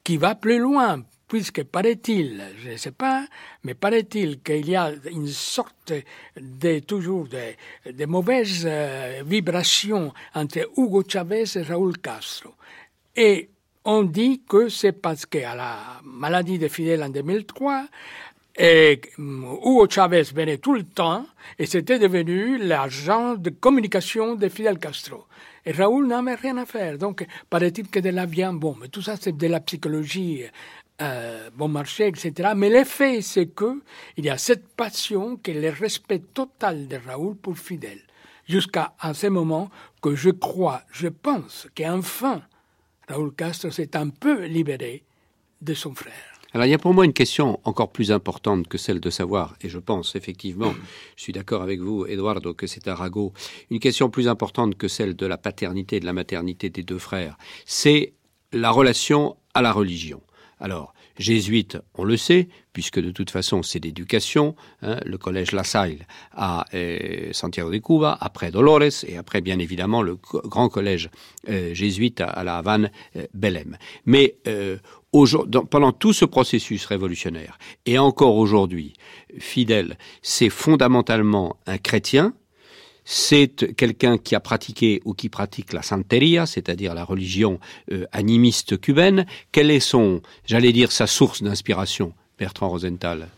[0.04, 3.26] qui va plus loin, puisque paraît-il, je ne sais pas,
[3.64, 5.92] mais paraît-il qu'il y a une sorte
[6.40, 12.50] de toujours de, de mauvaises euh, vibrations entre Hugo Chavez et Raoul Castro.
[13.16, 13.50] Et
[13.86, 17.86] on dit que c'est parce qu'à la maladie de Fidel en 2003,
[18.58, 21.24] et mm, Hugo Chavez venait tout le temps
[21.58, 25.26] et c'était devenu l'agent de communication de Fidel Castro.
[25.64, 26.98] Et Raoul n'avait rien à faire.
[26.98, 30.44] Donc, paraît-il que de là vient, bon, mais tout ça c'est de la psychologie
[31.00, 32.50] euh, bon marché, etc.
[32.56, 33.82] Mais l'effet, c'est que
[34.16, 38.00] il y a cette passion, que le respect total de Raoul pour Fidel,
[38.48, 39.70] jusqu'à ce moment
[40.02, 42.42] que je crois, je pense qu'enfin,
[43.08, 45.02] Raoul Castro s'est un peu libéré
[45.60, 46.12] de son frère.
[46.52, 49.56] Alors il y a pour moi une question encore plus importante que celle de savoir,
[49.60, 50.74] et je pense effectivement,
[51.16, 53.32] je suis d'accord avec vous, Eduardo, que c'est Arago,
[53.70, 56.98] une question plus importante que celle de la paternité et de la maternité des deux
[56.98, 57.36] frères.
[57.66, 58.14] C'est
[58.52, 60.22] la relation à la religion.
[60.58, 65.64] Alors, jésuite, on le sait, puisque de toute façon c'est d'éducation, hein, le collège La
[65.64, 71.10] Salle à euh, Santiago de Cuba, après Dolores, et après bien évidemment le grand collège
[71.48, 73.76] euh, jésuite à, la Havane, euh, Belém.
[74.04, 74.36] Mais
[75.70, 78.92] pendant tout ce processus révolutionnaire, et encore aujourd'hui,
[79.38, 82.34] Fidel, c'est fondamentalement un chrétien,
[83.08, 87.60] c'est quelqu'un qui a pratiqué ou qui pratique la santeria, c'est-à-dire la religion
[87.92, 89.26] euh, animiste cubaine.
[89.52, 93.28] Quelle est son, j'allais dire, sa source d'inspiration, Bertrand Rosenthal?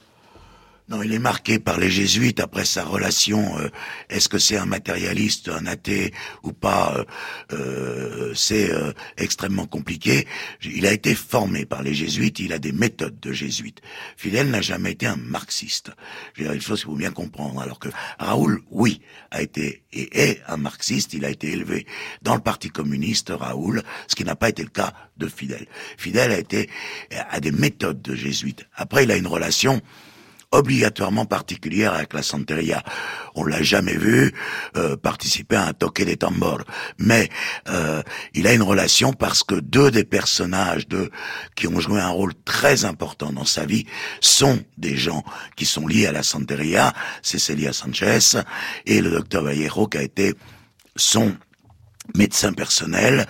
[0.88, 3.59] Non, il est marqué par les jésuites après sa relation.
[3.59, 3.68] Euh,
[4.09, 7.05] est-ce que c'est un matérialiste, un athée ou pas euh,
[7.53, 10.27] euh C'est euh, extrêmement compliqué.
[10.62, 12.38] Il a été formé par les jésuites.
[12.38, 13.83] Il a des méthodes de jésuite.
[14.16, 15.90] Fidel n'a jamais été un marxiste.
[16.38, 17.61] Il y a une chose qu'il faut bien comprendre.
[17.61, 21.12] Alors que Raoul, oui, a été et est un marxiste.
[21.12, 21.87] Il a été élevé
[22.22, 25.66] dans le Parti communiste, Raoul, ce qui n'a pas été le cas de Fidel.
[25.98, 26.70] Fidel a été
[27.11, 28.66] a des méthodes de jésuite.
[28.74, 29.83] Après, il a une relation
[30.50, 32.82] obligatoirement particulière avec la Santeria.
[33.34, 34.34] On l'a jamais vu
[34.76, 36.62] euh, participer à un toque des tambours,
[36.98, 37.28] mais
[37.68, 38.02] euh,
[38.34, 41.11] il a une relation parce que deux des personnages de
[41.54, 43.87] qui ont joué un rôle très important dans sa vie
[44.20, 45.22] sont des gens
[45.56, 48.40] qui sont liés à la Santeria, Cecilia Sanchez
[48.87, 50.34] et le docteur Vallejo qui a été
[50.96, 51.37] son
[52.14, 53.26] médecins personnels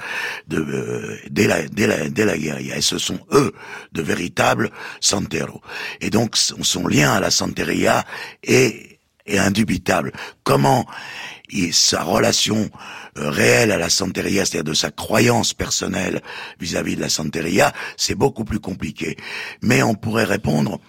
[0.47, 2.77] de, euh, dès, la, dès, la, dès la guérilla.
[2.77, 3.53] Et ce sont eux
[3.93, 5.63] de véritables santeros.
[6.01, 8.05] Et donc son lien à la santeria
[8.43, 10.13] est, est indubitable.
[10.45, 10.87] Comment
[11.51, 12.71] il, sa relation
[13.19, 16.23] euh, réelle à la santeria, c'est-à-dire de sa croyance personnelle
[16.61, 19.17] vis-à-vis -vis de la santeria, c'est beaucoup plus compliqué.
[19.63, 20.81] Mais on pourrait répondre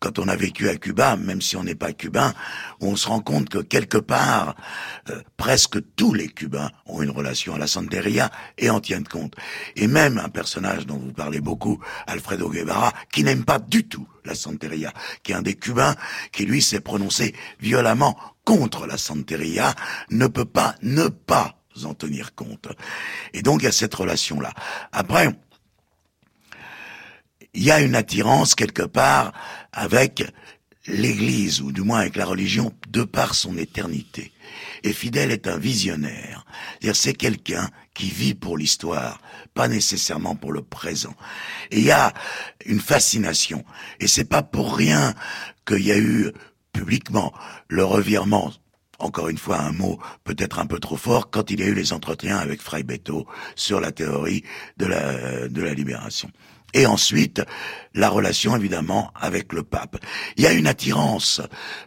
[0.00, 2.32] quand on a vécu à Cuba, même si on n'est pas cubain,
[2.80, 4.56] on se rend compte que quelque part,
[5.10, 9.34] euh, presque tous les Cubains ont une relation à la Santeria et en tiennent compte.
[9.76, 14.08] Et même un personnage dont vous parlez beaucoup, Alfredo Guevara, qui n'aime pas du tout
[14.24, 15.94] la Santeria, qui est un des Cubains
[16.32, 19.74] qui lui s'est prononcé violemment contre la Santeria,
[20.10, 22.68] ne peut pas ne pas en tenir compte.
[23.32, 24.52] Et donc il y a cette relation-là.
[24.92, 25.28] Après,
[27.54, 29.32] il y a une attirance quelque part
[29.72, 30.24] avec
[30.86, 34.32] l'Église, ou du moins avec la religion, de par son éternité.
[34.82, 36.44] Et Fidèle est un visionnaire.
[36.94, 39.20] C'est quelqu'un qui vit pour l'histoire,
[39.54, 41.14] pas nécessairement pour le présent.
[41.70, 42.14] Et il y a
[42.64, 43.64] une fascination.
[44.00, 45.14] Et c'est pas pour rien
[45.66, 46.32] qu'il y a eu
[46.72, 47.32] publiquement
[47.68, 48.52] le revirement
[49.00, 51.74] encore une fois un mot peut-être un peu trop fort, quand il y a eu
[51.74, 54.44] les entretiens avec Fray Beto sur la théorie
[54.76, 56.30] de la, de la libération.
[56.74, 57.42] Et ensuite,
[57.94, 59.96] la relation évidemment avec le pape.
[60.36, 61.40] Il y a une attirance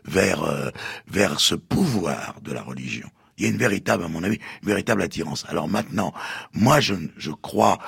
[0.05, 0.69] vers euh,
[1.07, 3.09] vers ce pouvoir de la religion.
[3.37, 5.45] Il y a une véritable, à mon avis, une véritable attirance.
[5.49, 6.13] Alors maintenant,
[6.53, 7.79] moi, je, je crois,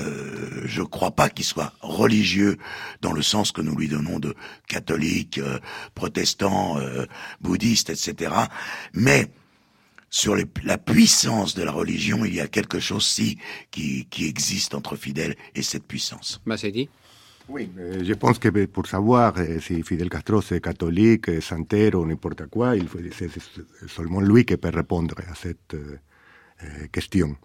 [0.00, 2.58] euh, je crois pas qu'il soit religieux
[3.00, 4.34] dans le sens que nous lui donnons de
[4.66, 5.60] catholique, euh,
[5.94, 7.06] protestant, euh,
[7.40, 8.32] bouddhiste, etc.
[8.92, 9.30] Mais
[10.10, 13.38] sur les, la puissance de la religion, il y a quelque chose si
[13.70, 16.40] qui, qui existe entre fidèles et cette puissance.
[16.46, 16.88] Massedi
[17.48, 17.70] Oui,
[18.02, 22.74] je pense que pour savoir euh, si Fidel Castro c'est catholique, euh, santero, n'importe quoi,
[23.12, 23.30] c'est
[23.86, 25.98] seulement lui qui peut répondre à cette euh,
[26.90, 27.36] question.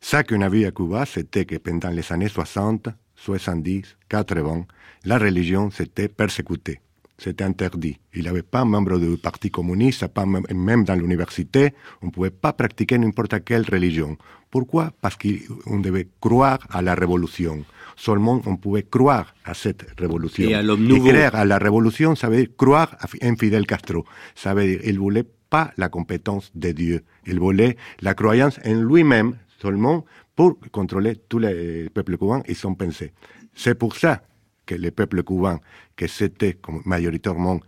[0.00, 4.66] Ce qu'on a vu à Cuba, c'était que pendant les années 60, 70, 80,
[5.04, 6.80] la religion s'était persécutée
[7.22, 7.98] c'était interdit.
[8.14, 12.30] Il n'y avait pas membre du Parti communiste, pas même dans l'université, on ne pouvait
[12.30, 14.16] pas pratiquer n'importe quelle religion.
[14.50, 14.92] Pourquoi?
[15.00, 17.64] Parce qu'on devait croire à la révolution.
[17.96, 20.48] Seulement, on pouvait croire à cette révolution.
[20.48, 21.06] Et à l'homme nouveau.
[21.06, 24.04] Et croire à la révolution, ça veut dire croire en Fidel Castro.
[24.34, 27.02] Ça veut dire il voulait pas la compétence de Dieu.
[27.26, 30.04] Il voulait la croyance en lui-même seulement
[30.34, 33.12] pour contrôler tous les peuples cubains et son pensée.
[33.54, 34.22] C'est pour ça
[34.66, 35.60] que le peuple cubain,
[35.96, 37.60] que c'était majoritairement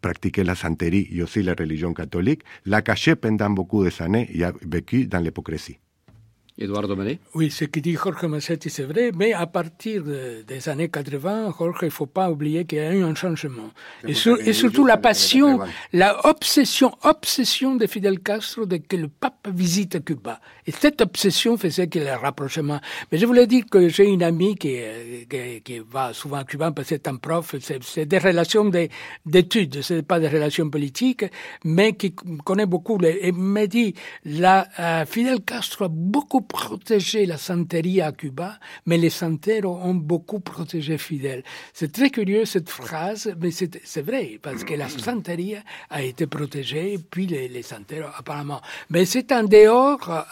[0.00, 4.52] pratiquait la santerie et aussi la religion catholique, l'a caché pendant beaucoup d'années et a
[4.62, 5.78] vécu dans l'hypocrisie.
[6.58, 10.88] Eduardo Manet Oui, ce que dit Jorge Massetti, c'est vrai, mais à partir des années
[10.88, 13.70] 80, Jorge, il ne faut pas oublier qu'il y a eu un changement.
[14.04, 15.60] Et, et, surtout la passion,
[15.92, 20.40] la obsession, obsession de Fidel Castro de que le pape visite Cuba.
[20.66, 22.80] Et cette obsession faisait qu'il y ait un rapprochement.
[23.12, 24.78] Mais je voulais dire que j'ai une amie qui,
[25.30, 28.70] qui, qui, va souvent à Cuba parce que c'est un prof, c'est des relations
[29.24, 31.24] d'études, ce n'est pas des relations politiques,
[31.64, 32.12] mais qui
[32.44, 32.98] connaît beaucoup.
[32.98, 33.94] Les, et me dit,
[34.24, 39.94] la, euh, Fidel Castro a beaucoup protégé la santeria à Cuba, mais les santeros ont
[39.94, 41.44] beaucoup protégé Fidel.
[41.72, 46.98] C'est très curieux cette phrase, mais c'est vrai, parce que la santeria a été protégée,
[47.10, 48.60] puis les, les santeros apparemment.
[48.90, 50.26] Mais c'est en dehors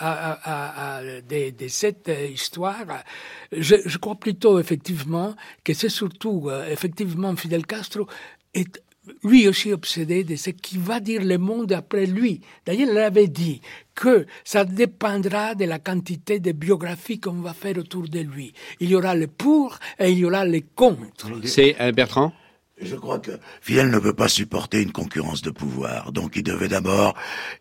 [1.28, 3.04] de, cette histoire.
[3.52, 8.06] Je, je, crois plutôt effectivement que c'est surtout euh, effectivement Fidel Castro
[8.54, 8.80] est
[9.22, 12.40] lui aussi obsédé de ce qui va dire le monde après lui.
[12.64, 13.60] D'ailleurs, il avait dit
[13.94, 18.52] que ça dépendra de la quantité de biographies qu'on va faire autour de lui.
[18.80, 21.28] Il y aura le pour et il y aura les contre.
[21.44, 22.32] C'est euh, Bertrand?
[22.78, 26.68] Je crois que Fidel ne peut pas supporter une concurrence de pouvoir, donc il devait
[26.68, 27.14] d'abord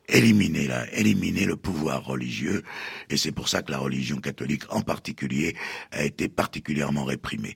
[0.10, 2.64] éliminer la, éliminer le pouvoir religieux,
[3.10, 5.56] et c'est pour ça que la religion catholique en particulier
[5.92, 7.56] a été particulièrement réprimée.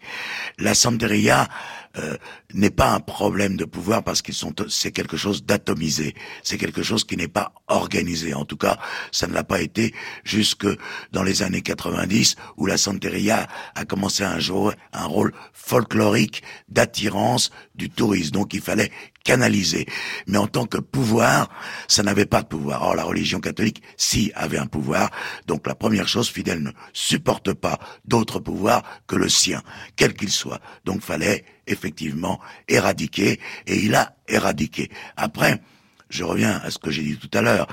[0.57, 1.49] La Santeria
[1.97, 2.15] euh,
[2.53, 6.83] n'est pas un problème de pouvoir parce qu'ils sont, c'est quelque chose d'atomisé, c'est quelque
[6.83, 8.33] chose qui n'est pas organisé.
[8.33, 8.77] En tout cas,
[9.11, 9.93] ça ne l'a pas été
[10.23, 10.67] jusque
[11.11, 17.48] dans les années 90 où la Santeria a commencé à jouer un rôle folklorique d'attirance
[17.75, 18.31] du tourisme.
[18.31, 18.91] Donc il fallait
[19.23, 19.85] canaliser.
[20.27, 21.49] Mais en tant que pouvoir,
[21.87, 22.83] ça n'avait pas de pouvoir.
[22.83, 25.11] Or, la religion catholique, si, avait un pouvoir.
[25.47, 29.61] Donc la première chose, Fidèle ne supporte pas d'autre pouvoir que le sien,
[29.95, 30.61] quel qu'il soit.
[30.85, 34.89] Donc fallait effectivement éradiquer, et il a éradiqué.
[35.15, 35.61] Après,
[36.09, 37.67] je reviens à ce que j'ai dit tout à l'heure.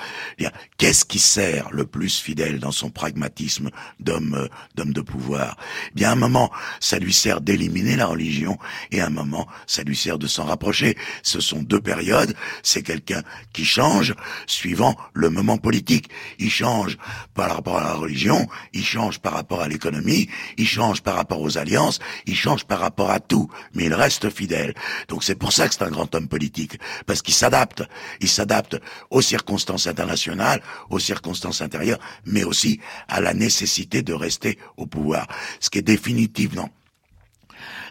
[0.76, 5.56] Qu'est-ce qui sert le plus fidèle dans son pragmatisme d'homme euh, d'homme de pouvoir?
[5.88, 8.58] Eh Bien, à un moment, ça lui sert d'éliminer la religion,
[8.90, 10.96] et à un moment, ça lui sert de s'en rapprocher.
[11.22, 12.34] Ce sont deux périodes.
[12.62, 13.22] C'est quelqu'un
[13.52, 14.14] qui change
[14.46, 16.10] suivant le moment politique.
[16.38, 16.98] Il change
[17.34, 20.28] par rapport à la religion, il change par rapport à l'économie,
[20.58, 24.30] il change par rapport aux alliances, il change par rapport à tout, mais il reste
[24.30, 24.74] fidèle.
[25.08, 27.82] Donc c'est pour ça que c'est un grand homme politique, parce qu'il s'adapte
[28.26, 28.76] il s'adapte
[29.10, 30.60] aux circonstances internationales,
[30.90, 35.28] aux circonstances intérieures, mais aussi à la nécessité de rester au pouvoir.
[35.60, 36.68] Ce qui est définitif, non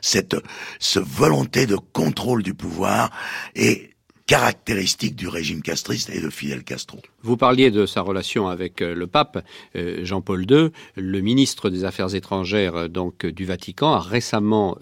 [0.01, 0.35] cette
[0.77, 3.09] ce volonté de contrôle du pouvoir
[3.55, 3.94] et
[4.27, 6.99] caractéristique du régime castriste et de Fidel Castro.
[7.21, 9.45] Vous parliez de sa relation avec euh, le pape
[9.75, 10.69] euh, Jean-Paul II.
[10.95, 14.77] Le ministre des Affaires étrangères euh, donc du Vatican a récemment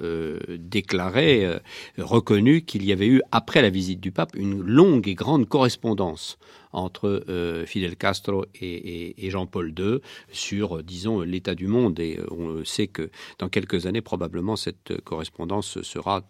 [0.50, 1.60] déclaré,
[1.98, 6.38] reconnu qu'il y avait eu après la visite du pape une longue et grande correspondance
[6.74, 10.00] entre euh, Fidel Castro et, Jean-Paul II
[10.32, 12.00] sur, euh, disons, l'état du monde.
[12.00, 13.10] Et euh, on sait que
[13.40, 16.24] dans quelques années, probablement, cette correspondance sera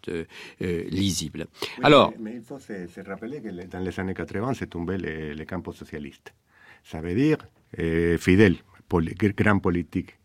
[0.59, 1.47] lisible.
[1.81, 5.45] Alors, mais, il faut se, rappeler que dans les années 80, c'est tombé le, le
[5.45, 6.33] campo socialiste.
[6.83, 7.37] Ça veut dire
[8.19, 8.57] Fidel,
[9.35, 10.17] grand politique,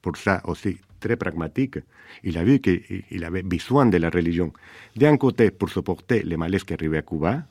[0.00, 1.78] pour ça aussi très pragmatique,
[2.24, 4.52] il a vu qu'il avait besoin de la religion.
[4.96, 7.44] D'un côté, pour supporter les malaises qui arrivaient à Cuba,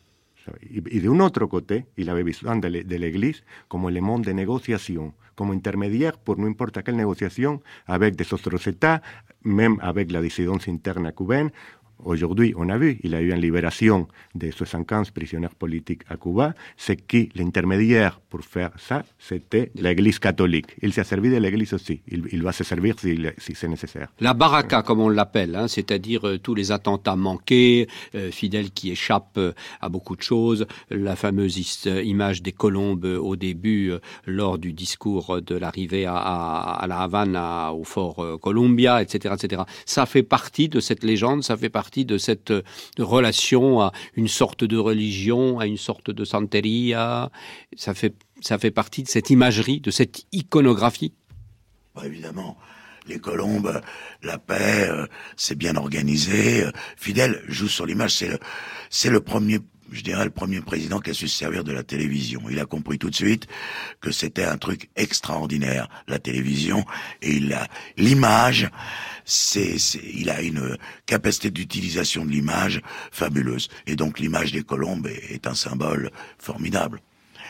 [0.69, 5.51] Y, de un otro côté, il avait besoin de l'Église comme élément de négociation, comme
[5.51, 9.01] intermédiaire pour n'importe quelle négociation avec des autres États,
[9.43, 11.51] même avec la dissidence interne cubaine
[12.03, 16.53] Aujourd'hui, on a vu, il a eu une libération de 75 prisonniers politiques à Cuba.
[16.77, 20.67] C'est qui l'intermédiaire pour faire ça, c'était l'Église catholique.
[20.81, 22.01] Il s'est servi de l'Église aussi.
[22.07, 24.09] Il, va se servir si, c'est nécessaire.
[24.19, 28.91] La baraka, comme on l'appelle, hein, c'est-à-dire euh, tous les attentats manqués, euh, fidèles qui
[28.91, 33.91] échappent euh, à beaucoup de choses, la fameuse image des colombes au début,
[34.25, 37.35] lors du discours de l'arrivée à, la Havane,
[37.73, 39.63] au fort Columbia, etc., etc.
[39.85, 42.63] Ça fait partie de cette légende, ça fait partie de cette euh,
[42.99, 47.31] relation à une sorte de religion, à une sorte de santeria.
[47.75, 51.13] Ça fait, ça fait partie de cette imagerie, de cette iconographie?
[51.95, 52.57] Bah, évidemment.
[53.07, 53.81] Les colombes,
[54.23, 56.65] la paix, euh, c'est bien organisé.
[56.97, 58.15] Fidel joue sur l'image.
[58.15, 58.39] C'est le,
[58.89, 59.59] c'est premier
[59.91, 62.41] je dirais, le premier président qui a su se servir de la télévision.
[62.49, 63.47] Il a compris tout de suite
[64.01, 66.85] que c'était un truc extraordinaire, la télévision,
[67.21, 68.69] et il a l'image,
[69.25, 72.81] c'est, il a une capacité d'utilisation de l'image
[73.11, 73.69] fabuleuse.
[73.85, 77.01] Et donc l'image des colombes est, un symbole formidable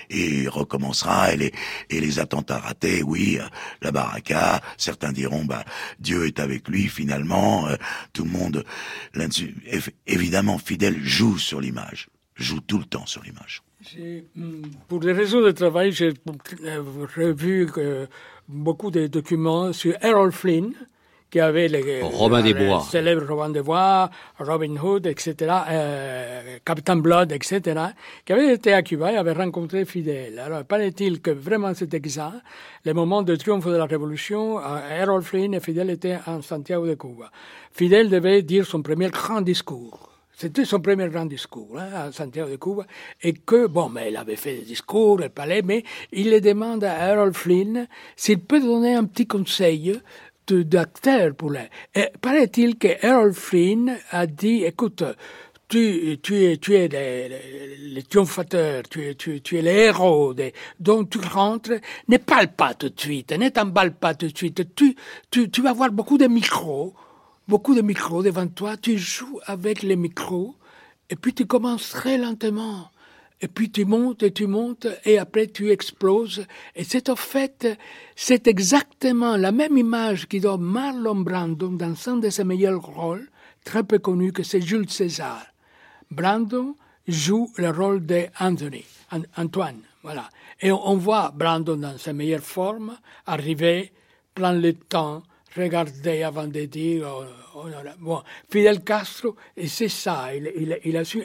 [0.10, 1.54] il recommencera et les,
[1.90, 3.40] et les attentats ratés, oui,
[3.82, 5.64] la baraka, certains diront bah
[6.00, 7.76] Dieu est avec lui finalement, euh,
[8.14, 8.64] tout le monde
[10.06, 13.62] évidemment fidèle joue sur l'image joue tout le temps sur l'image.
[14.36, 16.14] Hmm, pour des raisons de travail, j'ai
[16.64, 16.84] euh,
[17.16, 18.08] revu euh,
[18.48, 20.74] beaucoup de documents sur Errol Flynn,
[21.30, 24.10] qui avait les Robin des Bois, célèbre Robin des Bois,
[24.40, 25.36] Robin Hood, etc.,
[25.70, 27.80] euh, Captain Blood, etc.,
[28.26, 30.40] qui avait été à Cuba et avait rencontré Fidel.
[30.40, 32.34] Alors, paraît-il que vraiment c'était ça.
[32.86, 34.60] Le moment de triomphe de la Révolution,
[34.90, 37.30] Errol Flynn et Fidel étaient en Santiago de Cuba.
[37.72, 42.50] Fidel devait dire son premier grand discours C'était son premier grand discours hein, à Santiago
[42.50, 42.86] de Cuba.
[43.22, 46.94] Et que, bon, mais il avait fait des discours, il parlait, mais il demande à
[46.94, 50.00] Harold Flynn s'il peut donner un petit conseil
[50.54, 51.60] d'acteur pour lui.
[51.96, 55.04] Et paraît-il que Harold Flynn a dit, écoute,
[55.68, 60.52] tu, tu es, tu es le, triomphateur, tu es, tu, tu es le héros de,
[60.80, 61.74] dont tu rentres,
[62.08, 64.76] ne parle pas tout de suite, ne t'emballe pas tout de suite.
[64.76, 64.96] Tu,
[65.30, 66.94] tu, tu vas avoir beaucoup de micros,
[67.48, 70.56] beaucoup de micros devant toi, tu joues avec les micros,
[71.10, 72.90] et puis tu commences très lentement.
[73.40, 76.46] Et puis tu montes et tu montes et après tu exploses.
[76.76, 77.68] Et c'est en fait,
[78.16, 83.30] c'est exactement la même image qui donne Marlon Brando dans un de ses meilleurs rôles,
[83.64, 85.46] très peu connu, que c'est Jules César.
[86.10, 86.76] Brando
[87.08, 88.86] joue le rôle d'Anthony,
[89.36, 90.30] Antoine, voilà.
[90.60, 93.92] Et on voit Brando dans sa meilleure forme arriver,
[94.34, 95.22] prendre le temps,
[95.56, 97.08] regarder avant de dire.
[97.08, 97.24] Oh,
[97.56, 97.66] oh,
[98.00, 101.24] bon, Fidel Castro, et c'est ça, il, il, a su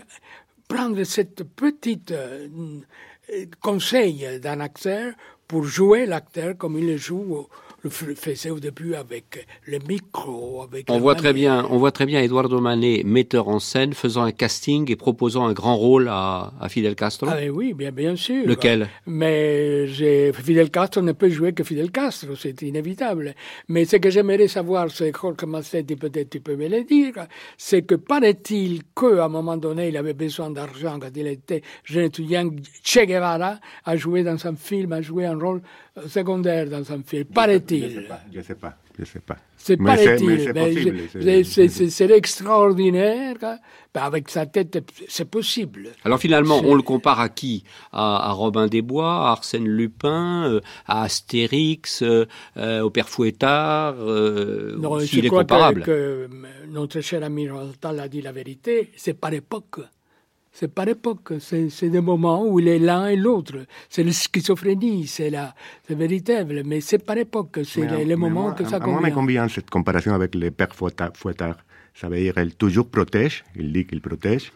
[0.73, 2.49] prendre cette petite euh,
[3.61, 5.13] conseil d'un acteur
[5.47, 7.47] pour jouer l'acteur comme il le joue
[7.83, 10.87] le faisait au début avec le micro, avec.
[10.89, 14.33] On voit très bien, on voit très bien Eduardo Manet, metteur en scène, faisant un
[14.33, 17.27] casting et proposant un grand rôle à, à Fidel Castro.
[17.29, 18.47] Ah oui, bien, bien sûr.
[18.47, 18.89] Lequel?
[19.07, 19.87] Mais
[20.33, 23.35] Fidel Castro ne peut jouer que Fidel Castro, c'est inévitable.
[23.69, 27.15] Mais ce que j'aimerais savoir, c'est comment c'est, peut-être tu peux me le dire,
[27.57, 32.05] c'est que paraît-il qu'à un moment donné, il avait besoin d'argent quand il était jeune
[32.05, 32.49] étudiant.
[32.85, 35.63] Che Guevara a joué dans un film, a joué un rôle
[36.09, 38.09] secondaire dans un film, paraît-il.
[38.33, 39.37] Je ne sais pas, je ne sais pas.
[39.57, 41.91] C'est paraît-il.
[41.91, 43.37] C'est extraordinaire.
[43.95, 45.91] Ben, avec sa tête, c'est possible.
[46.05, 47.63] Alors finalement, on le compare à qui?
[47.93, 52.27] À, Robin des Bois, à Arsène Lupin, euh, à Astérix, euh,
[52.57, 53.97] euh, au Père Fouettard.
[53.97, 55.83] non, je est crois comparable.
[55.83, 56.31] Que, que
[56.71, 58.91] notre cher ami Rosenthal a dit la vérité.
[58.97, 59.81] C'est par époque.
[60.55, 63.65] C'est par époque, c'est des moments où il est l'un et l'autre.
[63.89, 65.55] C'est la schizophrénie, c'est la,
[65.89, 69.01] véritable, mais c'est par époque, c'est les, moments que ça convient.
[69.01, 71.57] Moi, me convient cette comparaison avec le père Fouettard.
[71.95, 74.53] Ça veut dire qu'il toujours protège, il dit qu'il protège,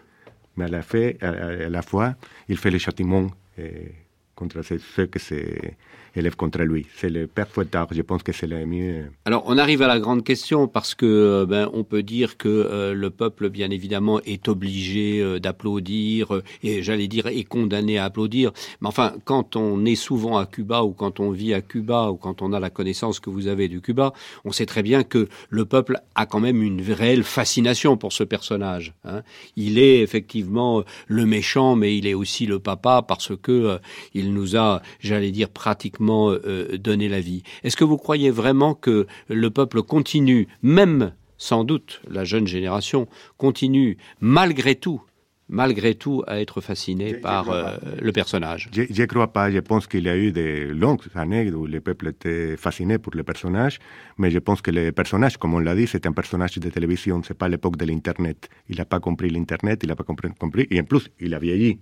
[0.56, 2.14] mais à la, fin, à, la fois,
[2.48, 3.92] il fait le châtiment eh,
[4.34, 5.76] contre ceux que c'est
[6.16, 6.86] élève contre lui.
[6.96, 9.04] C'est le père Fouettard, je pense que c'est le mieux.
[9.24, 12.48] Alors, on arrive à la grande question parce que euh, ben, on peut dire que
[12.48, 18.04] euh, le peuple, bien évidemment, est obligé euh, d'applaudir et j'allais dire est condamné à
[18.04, 18.52] applaudir.
[18.80, 22.16] Mais enfin, quand on est souvent à Cuba ou quand on vit à Cuba ou
[22.16, 24.12] quand on a la connaissance que vous avez du Cuba,
[24.44, 28.24] on sait très bien que le peuple a quand même une réelle fascination pour ce
[28.24, 28.94] personnage.
[29.04, 29.22] Hein.
[29.56, 33.78] Il est effectivement le méchant, mais il est aussi le papa parce que
[34.14, 37.42] il nous a, j'allais dire, pratiquement euh, donner la vie.
[37.64, 43.06] Est-ce que vous croyez vraiment que le peuple continue, même sans doute la jeune génération,
[43.36, 45.02] continue malgré tout
[45.48, 48.68] malgré tout à être fasciné par euh, le personnage?
[48.72, 49.50] Je ne crois pas.
[49.50, 53.14] Je pense qu'il y a eu de longues années où le peuple était fasciné pour
[53.14, 53.78] le personnage,
[54.18, 57.22] mais je pense que le personnage, comme on l'a dit, c'est un personnage de télévision.
[57.22, 58.48] C'est pas l'époque de l'Internet.
[58.68, 61.38] Il n'a pas compris l'Internet, il n'a pas compris, compris, et en plus, il a
[61.38, 61.78] vieilli.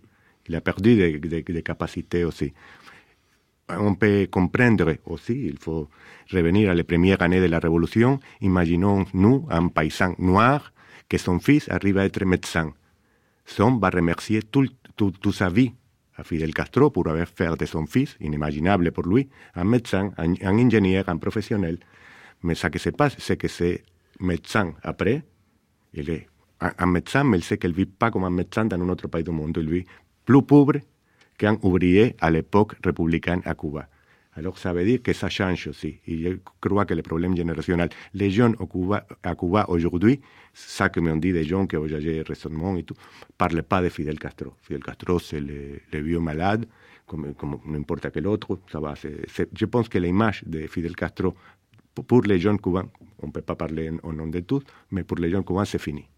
[0.46, 2.52] Il a perdu des capacités aussi
[3.68, 5.88] on peut comprendre aussi, il faut
[6.32, 8.20] revenir à les premières années de la Révolution.
[8.40, 10.72] Imaginons-nous un paysan noir
[11.08, 12.72] que son fils arrive à être médecin.
[13.46, 15.72] Son va remercier toute sa vie
[16.16, 20.34] à Fidel Castro pour avoir fait de son fils, inimaginable pour lui, un médecin, un,
[20.42, 21.78] ingénieur, un professionnel.
[22.42, 23.78] Mais ce qui se passe, c'est que ce
[24.20, 25.22] médecin, après,
[25.92, 26.26] il est
[26.60, 29.08] un, médecin, mais il sait qu'il ne vit pas comme un médecin dans un autre
[29.08, 29.56] pays du monde.
[29.60, 29.84] Il vit
[30.24, 30.74] plus pauvre,
[31.38, 33.88] qu'un ouvrier à l'époque républicaine à Cuba.
[34.36, 36.00] Alors ça veut dire que ça change aussi.
[36.06, 40.20] Et je crois que le problème générationnel, les jeunes à Cuba, à Cuba aujourd'hui,
[40.52, 43.80] ça que m'ont dit des gens qui ont voyagé récemment et tout, ne parlent pas
[43.82, 44.54] de Fidel Castro.
[44.62, 46.66] Fidel Castro, c'est le, le, vieux malade,
[47.06, 48.58] comme, comme n'importe quel autre.
[48.70, 51.34] Ça va, je pense que l'image de Fidel Castro,
[51.94, 52.88] pour les jeunes cubains,
[53.22, 55.78] on ne peut pas parler au nom de tous, mais pour les jeunes cubains, c'est
[55.78, 56.08] fini.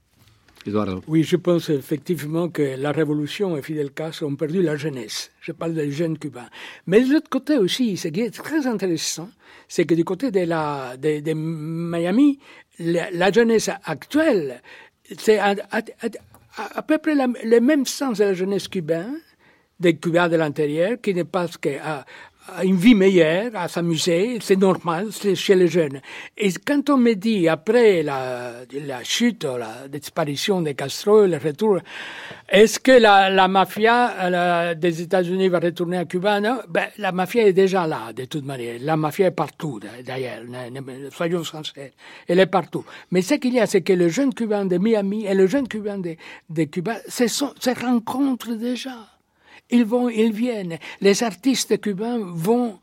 [1.06, 5.30] Oui, je pense effectivement que la révolution et Fidel Castro ont perdu la jeunesse.
[5.40, 6.48] Je parle des jeunes cubains.
[6.86, 9.30] Mais de l'autre côté aussi, ce qui est très intéressant,
[9.68, 12.38] c'est que du côté de, Miami,
[12.78, 14.60] la, jeunesse actuelle,
[15.18, 15.54] c'est à,
[16.86, 19.20] peu près le même sens de la jeunesse cubaine,
[19.78, 22.04] des Cubains de l'intérieur, qui ne passe qu'à
[22.64, 26.01] une vie meilleure, à s'amuser, c'est normal, c'est chez les jeunes.
[26.36, 31.78] Et quand on me dit, après la, la chute, la disparition de Castro, le retour,
[32.49, 36.40] est-ce que la, mafia des États-Unis va retourner à Cuba?
[36.40, 38.76] Non ben, La mafia est déjà là, de toute manière.
[38.80, 40.42] La mafia est partout, d'ailleurs,
[41.11, 41.90] soyons sincères.
[42.28, 42.84] Elle est partout.
[43.11, 45.66] Mais ce qu'il y a, c'est que le jeune Cubain de Miami et le jeune
[45.66, 46.16] Cubain de,
[46.51, 49.15] de Cuba se, sont, se rencontrent déjà.
[49.70, 50.78] Ils vont, ils viennent.
[51.00, 52.78] Les artistes cubains vont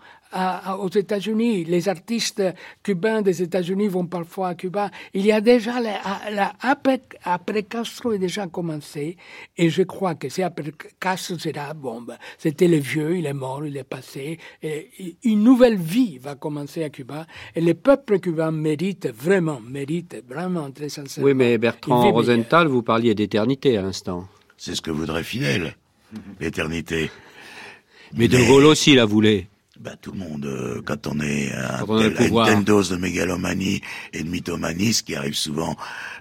[0.79, 1.63] aux États-Unis.
[1.65, 2.41] Les artistes
[2.81, 4.89] cubains des États-Unis vont parfois à Cuba.
[5.13, 9.17] Il y a déjà, la, après, Castro est déjà commencé,
[9.57, 13.33] et je crois que c'est après Castro sera, bon, ben, c'était le vieux, il est
[13.33, 14.89] mort, il est passé, et
[15.23, 20.71] une nouvelle vie va commencer à Cuba, et le peuple cubain mérite vraiment, mérite vraiment
[20.71, 21.27] très sincèrement.
[21.27, 24.27] Oui, mais Bertrand Rosenthal, vous parliez d'éternité à l'instant.
[24.57, 25.75] C'est ce que voudrait Fidel
[26.39, 27.11] l'éternité.
[28.13, 29.47] Mais, De Gaulle aussi la voulait.
[29.79, 33.81] Ben, tout le monde, euh, quand on est à, une telle dose de mégalomanie
[34.13, 35.75] et de mythomanie, ce qui arrive souvent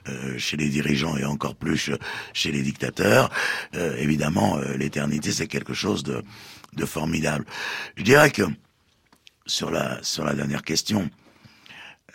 [0.09, 1.91] euh, chez les dirigeants et encore plus
[2.33, 3.31] chez les dictateurs,
[3.77, 6.25] euh, évidemment, l'éternité, c'est quelque chose de,
[6.73, 7.45] de formidable.
[7.97, 8.43] Je dirais que,
[9.47, 11.09] sur la, sur la dernière question,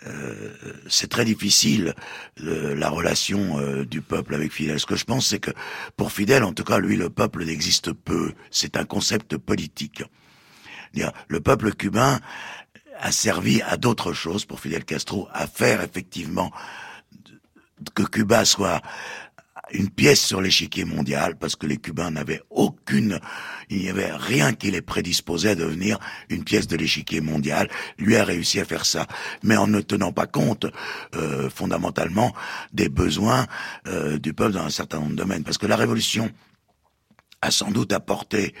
[0.08, 0.52] euh,
[0.88, 1.94] c'est très difficile
[2.36, 4.80] la relation euh, du peuple avec Fidel.
[4.80, 5.50] Ce que je pense, c'est que
[5.96, 8.32] pour Fidel, en tout cas, lui, le peuple n'existe peu.
[8.50, 10.02] C'est un concept politique.
[11.28, 12.20] Le peuple cubain
[12.98, 16.50] a servi à d'autres choses pour Fidel Castro, à faire effectivement
[17.94, 18.82] que Cuba soit
[19.72, 23.20] une pièce sur l'échiquier mondial parce que les Cubains n'avaient aucune,
[23.70, 25.98] il n'y avait rien qui les prédisposait à devenir
[26.28, 27.68] une pièce de l'échiquier mondial.
[27.98, 29.06] Lui a réussi à faire ça,
[29.42, 30.66] mais en ne tenant pas compte
[31.14, 32.34] euh, fondamentalement
[32.72, 33.46] des besoins
[33.86, 35.44] euh, du peuple dans un certain nombre de domaines.
[35.44, 36.30] Parce que la révolution
[37.40, 38.54] a sans doute apporté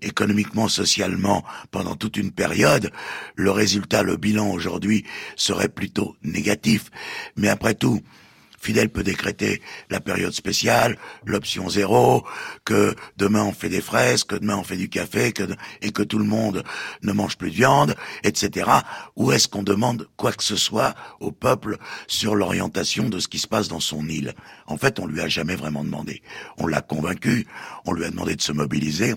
[0.00, 2.90] économiquement, socialement, pendant toute une période,
[3.34, 5.04] le résultat, le bilan aujourd'hui
[5.36, 6.90] serait plutôt négatif.
[7.36, 8.00] Mais après tout,
[8.62, 9.60] Fidel peut décréter
[9.90, 10.96] la période spéciale,
[11.26, 12.24] l'option zéro,
[12.64, 15.42] que demain on fait des fraises, que demain on fait du café, que,
[15.80, 16.62] et que tout le monde
[17.02, 18.70] ne mange plus de viande, etc.
[19.16, 23.40] Ou est-ce qu'on demande quoi que ce soit au peuple sur l'orientation de ce qui
[23.40, 24.32] se passe dans son île?
[24.68, 26.22] En fait, on lui a jamais vraiment demandé.
[26.56, 27.48] On l'a convaincu,
[27.84, 29.14] on lui a demandé de se mobiliser.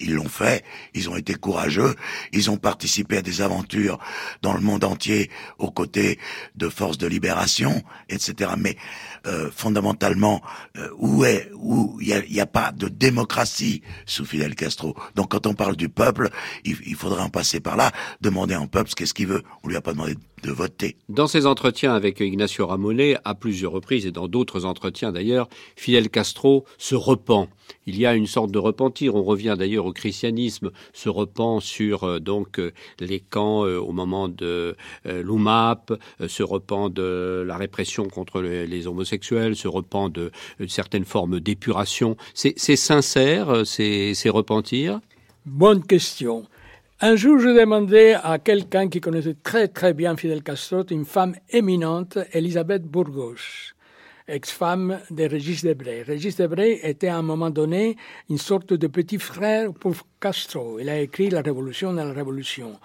[0.00, 1.94] Ils l'ont fait, ils ont été courageux,
[2.32, 3.98] ils ont participé à des aventures
[4.40, 6.18] dans le monde entier aux côtés
[6.56, 8.52] de forces de libération, etc.
[8.56, 8.76] Mais
[9.26, 10.40] euh, fondamentalement,
[10.76, 14.96] euh, où est où il n'y a, pas de démocratie sous Fidel Castro.
[15.14, 16.30] Donc quand on parle du peuple,
[16.64, 19.42] il, il faudrait en passer par là, demander un peuple ce qu'est-ce qu'il veut.
[19.62, 20.96] On lui a pas demandé de voter.
[21.08, 26.08] Dans ses entretiens avec Ignacio Ramonet, à plusieurs reprises et dans d'autres entretiens d'ailleurs, Fidel
[26.08, 27.48] Castro se repent.
[27.86, 29.14] Il y a une sorte de repentir.
[29.14, 32.60] On revient d'ailleurs au christianisme, se repent sur euh, donc
[32.98, 35.92] les camps au moment de l'UMAP,
[36.26, 39.09] se repent de la répression contre les, homosexuels,
[39.54, 40.30] se repent de,
[40.68, 42.16] certaines formes d'épuration.
[42.34, 45.00] C'est sincère, ces repentirs
[45.46, 46.46] Bonne question.
[47.00, 51.34] Un jour, je demandais à quelqu'un qui connaissait très très bien Fidel Castro, une femme
[51.48, 53.72] éminente, Elisabeth Burgos
[54.30, 56.02] ex-femme de Régis Debray.
[56.02, 57.96] Régis Debray était à un moment donné
[58.28, 60.78] une sorte de petit frère pour Castro.
[60.78, 62.78] Il a écrit La Révolution dans la Révolution.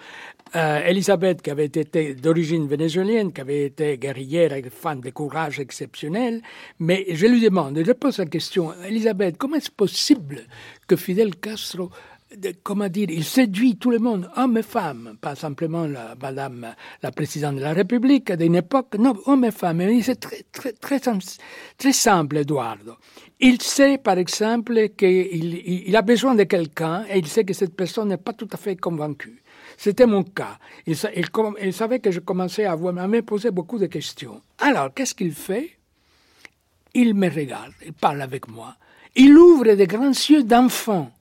[0.55, 5.59] Euh, Elisabeth, qui avait été d'origine vénézuélienne, qui avait été guerrière et femme de courage
[5.59, 6.41] exceptionnel,
[6.79, 10.41] mais je lui demande, je pose la question, Elisabeth, comment est-ce possible
[10.87, 11.89] que Fidel Castro
[12.63, 17.11] comment dire, il séduit tout le monde, hommes et femmes, pas simplement la madame, la
[17.11, 19.81] présidente de la République d'une époque, non, hommes et femmes.
[20.01, 22.95] C'est très, très, très, simple, Eduardo.
[23.39, 27.75] Il sait, par exemple, qu'il il a besoin de quelqu'un et il sait que cette
[27.75, 29.41] personne n'est pas tout à fait convaincue.
[29.77, 30.57] C'était mon cas.
[30.87, 30.95] Il,
[31.73, 34.41] savait que je commençais à, à me poser beaucoup de questions.
[34.59, 35.71] Alors, qu'est-ce qu'il fait?
[36.93, 38.75] Il me regarde, il parle avec moi.
[39.15, 41.11] Il ouvre des grands yeux d'enfant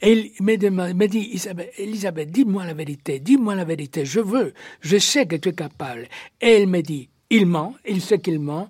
[0.00, 1.40] elle me, dit,
[1.78, 6.08] Elisabeth, dis-moi la vérité, dis-moi la vérité, je veux, je sais que tu es capable.
[6.40, 8.68] Et elle me dit, il ment, il sait qu'il ment,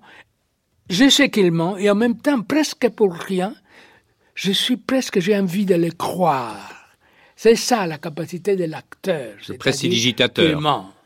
[0.89, 3.53] je sais qu'il ment, et en même temps, presque pour rien,
[4.33, 6.71] je suis presque, j'ai envie de le croire.
[7.35, 9.35] C'est ça la capacité de l'acteur.
[9.49, 10.61] Le prestidigitateur.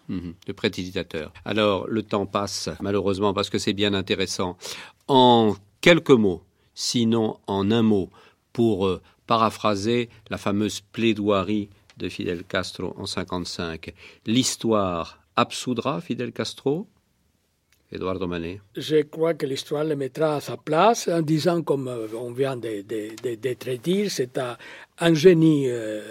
[0.07, 1.31] Mhm, le prestidigitateur.
[1.45, 4.57] Alors, le temps passe, malheureusement, parce que c'est bien intéressant.
[5.07, 6.43] En quelques mots,
[6.73, 8.09] sinon en un mot,
[8.53, 13.93] pour euh, paraphraser la fameuse plaidoirie de Fidel Castro en 55.
[14.25, 16.87] L'histoire absoudra Fidel Castro?
[17.91, 22.07] Eduardo Manet Je crois que l'histoire le mettra à sa place en disant, comme euh,
[22.15, 24.39] on vient d'être dit, c'est
[24.99, 26.01] un, génie euh,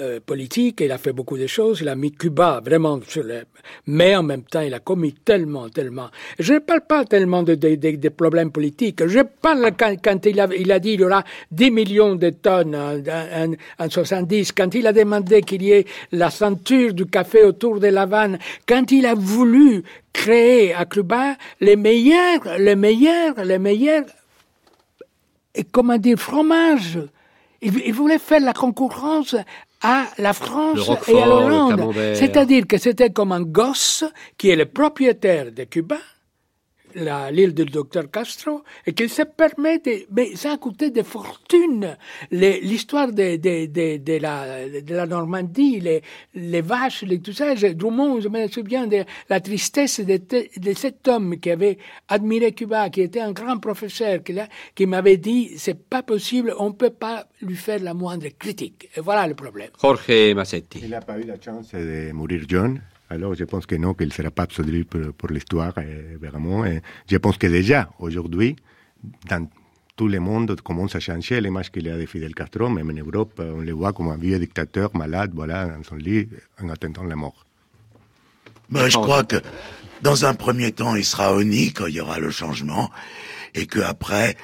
[0.00, 3.42] euh, politique, il a fait beaucoup de choses, il a mis Cuba vraiment sur le...
[3.86, 6.08] Mais en même temps, il a commis tellement, tellement...
[6.38, 10.72] Je ne parle pas tellement de, de, problèmes politiques, je parle quand, il, a, il,
[10.72, 14.86] a, dit il y aura 10 millions de tonnes en, en, en 70, quand il
[14.86, 19.04] a demandé qu'il y ait la ceinture du café autour de la vanne, quand il
[19.04, 19.82] a voulu
[20.12, 24.04] créer à Cuba les meilleurs, les meilleurs, les meilleurs,
[25.54, 26.98] et comment dire, fromages.
[27.60, 29.36] Il, il voulait faire la concurrence
[29.82, 31.92] à la France et à l'Hollande.
[32.14, 34.04] C'est-à-dire que c'était comme un gosse
[34.38, 35.96] qui est le propriétaire de Cuba
[36.94, 41.96] l'île du docteur Castro et qu'il se permet de, mais ça a coûté des fortunes.
[42.30, 46.02] L'histoire de, de, de, de, la, de la Normandie, les,
[46.34, 50.72] les vaches, les, tout ça, je, Drummond, je me souviens de la tristesse de, de,
[50.74, 51.78] cet homme qui avait
[52.08, 54.34] admiré Cuba, qui était un grand professeur, qui,
[54.74, 58.88] qui m'avait dit, c'est pas possible, on peut pas lui faire la moindre critique.
[58.96, 59.70] Et voilà le problème.
[59.80, 60.80] Jorge Massetti.
[60.82, 62.80] Il n'a pas eu la chance de mourir jeune.
[63.12, 66.64] Alors je pense que non, qu'il ne sera pas absolu pour, l'histoire, eh, vraiment.
[67.10, 68.56] Je pense que déjà, aujourd'hui,
[69.28, 69.46] dans
[69.96, 73.34] tout le monde commence à changer l'image qu'il a de Fidel Castro, même en Europe,
[73.38, 76.26] on le voit comme un vieux dictateur malade, voilà, dans son lit,
[76.62, 77.44] en attendant la mort.
[78.70, 79.36] Mais je crois que
[80.00, 82.90] dans un premier temps, il sera honni quand il y aura le changement,
[83.54, 84.36] et qu'après,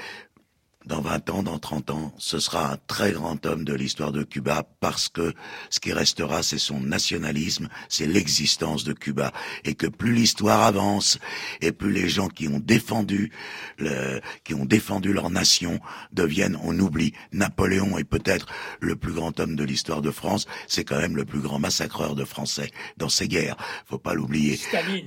[0.89, 4.23] dans 20 ans, dans 30 ans, ce sera un très grand homme de l'histoire de
[4.23, 5.35] Cuba parce que
[5.69, 9.33] ce qui restera, c'est son nationalisme, c'est l'existence de Cuba.
[9.65, 11.19] Et que plus l'histoire avance,
[11.61, 13.31] et plus les gens qui ont défendu
[13.77, 15.79] le, qui ont défendu leur nation
[16.13, 18.47] deviennent, on oublie, Napoléon est peut-être
[18.81, 22.15] le plus grand homme de l'histoire de France, c'est quand même le plus grand massacreur
[22.15, 23.57] de Français dans ces guerres.
[23.85, 24.57] Faut pas l'oublier.
[24.57, 25.07] Staline,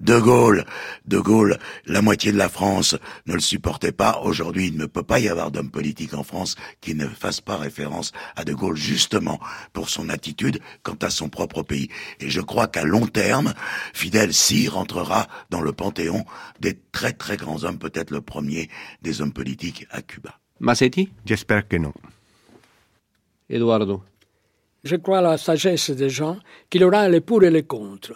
[0.00, 0.64] De Gaulle,
[1.04, 4.20] De Gaulle, la moitié de la France ne le supportait pas.
[4.22, 7.56] Aujourd'hui, il ne peut pas y avoir d'homme politique en France qui ne fasse pas
[7.56, 9.40] référence à De Gaulle justement
[9.72, 11.88] pour son attitude quant à son propre pays.
[12.20, 13.54] Et je crois qu'à long terme,
[13.92, 16.24] Fidel si rentrera dans le panthéon
[16.60, 18.68] des très très grands hommes, peut-être le premier
[19.02, 20.38] des hommes politiques à Cuba.
[20.60, 21.10] Massetti?
[21.24, 21.92] J'espère que non.
[23.48, 24.02] Eduardo?
[24.84, 26.38] Je crois à la sagesse des gens
[26.70, 28.14] qu'il aura les pour et les contre.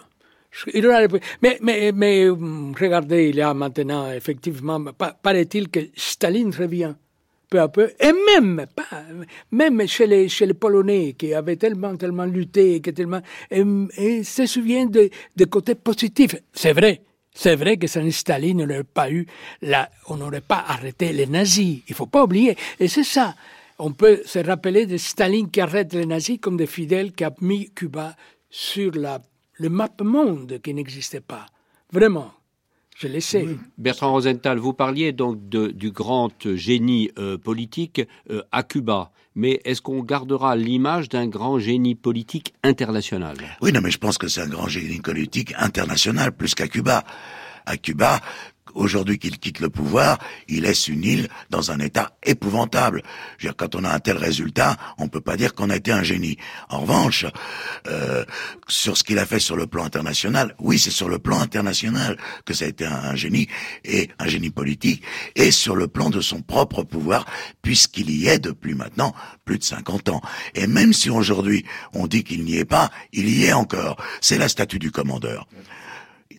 [1.41, 4.83] Mais, mais, mais hum, regardez, il y a maintenant, effectivement,
[5.23, 6.95] paraît-il que Staline revient
[7.49, 9.03] peu à peu, et même, pas,
[9.51, 13.21] même chez les, chez les Polonais qui avaient tellement, tellement lutté, qui tellement,
[13.51, 16.35] et, se souviennent de, de côtés positifs.
[16.53, 17.01] C'est vrai.
[17.33, 19.25] C'est vrai que sans Staline, on n'aurait pas eu
[20.07, 21.81] on n'aurait pas arrêté les nazis.
[21.87, 22.57] Il faut pas oublier.
[22.79, 23.35] Et c'est ça.
[23.79, 27.33] On peut se rappeler de Staline qui arrête les nazis comme des fidèles qui a
[27.39, 28.15] mis Cuba
[28.49, 29.21] sur la
[29.61, 31.45] le map monde qui n'existait pas.
[31.93, 32.33] Vraiment.
[32.97, 33.47] Je le sais.
[33.77, 39.11] Bertrand Rosenthal, vous parliez donc de, du grand génie euh, politique euh, à Cuba.
[39.35, 43.37] Mais est-ce qu'on gardera l'image d'un grand génie politique international?
[43.61, 47.03] Oui, non, mais je pense que c'est un grand génie politique international plus qu'à Cuba.
[47.65, 48.19] À Cuba,
[48.73, 53.03] aujourd'hui qu'il quitte le pouvoir, il laisse une île dans un état épouvantable.
[53.37, 55.75] Je veux dire, quand on a un tel résultat, on peut pas dire qu'on a
[55.75, 56.37] été un génie.
[56.69, 57.25] En revanche,
[57.87, 58.25] euh,
[58.67, 62.17] sur ce qu'il a fait sur le plan international, oui, c'est sur le plan international
[62.45, 63.47] que ça a été un, génie
[63.83, 65.03] et un génie politique,
[65.35, 67.25] et sur le plan de son propre pouvoir,
[67.61, 69.13] puisqu'il y est depuis maintenant
[69.45, 70.21] plus de 50 ans.
[70.55, 73.97] Et même si aujourd'hui on dit qu'il n'y est pas, il y est encore.
[74.21, 75.47] C'est la statue du commandeur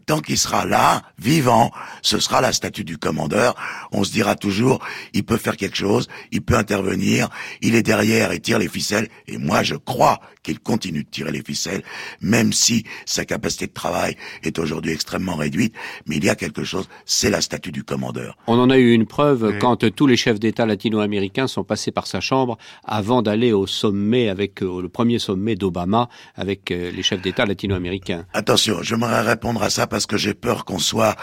[0.06, 1.70] tant qu'il sera là, vivant,
[2.02, 3.54] ce sera la statue du commandeur.
[3.92, 4.80] On se dira toujours,
[5.12, 7.28] il peut faire quelque chose, il peut intervenir,
[7.60, 9.08] il est derrière et tire les ficelles.
[9.28, 11.82] Et moi, je crois qu'il continue de tirer les ficelles,
[12.20, 15.74] même si sa capacité de travail est aujourd'hui extrêmement réduite.
[16.06, 18.36] Mais il y a quelque chose, c'est la statue du commandeur.
[18.46, 22.06] On en a eu une preuve quand tous les chefs d'État latino-américains sont passés par
[22.06, 27.02] sa chambre avant d'aller au sommet avec euh, le premier sommet d'Obama avec euh, les
[27.02, 28.26] chefs d'État latino-américains.
[28.32, 31.16] Attention, j'aimerais répondre à ça parce que j'ai peur qu'on soit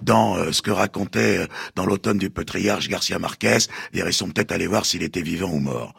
[0.00, 1.46] dans euh, ce que racontait
[1.76, 3.58] dans l'automne du patriarche Garcia Marquez.
[3.92, 5.94] Ils sont peut-être allés voir s'il était vivant ou mort.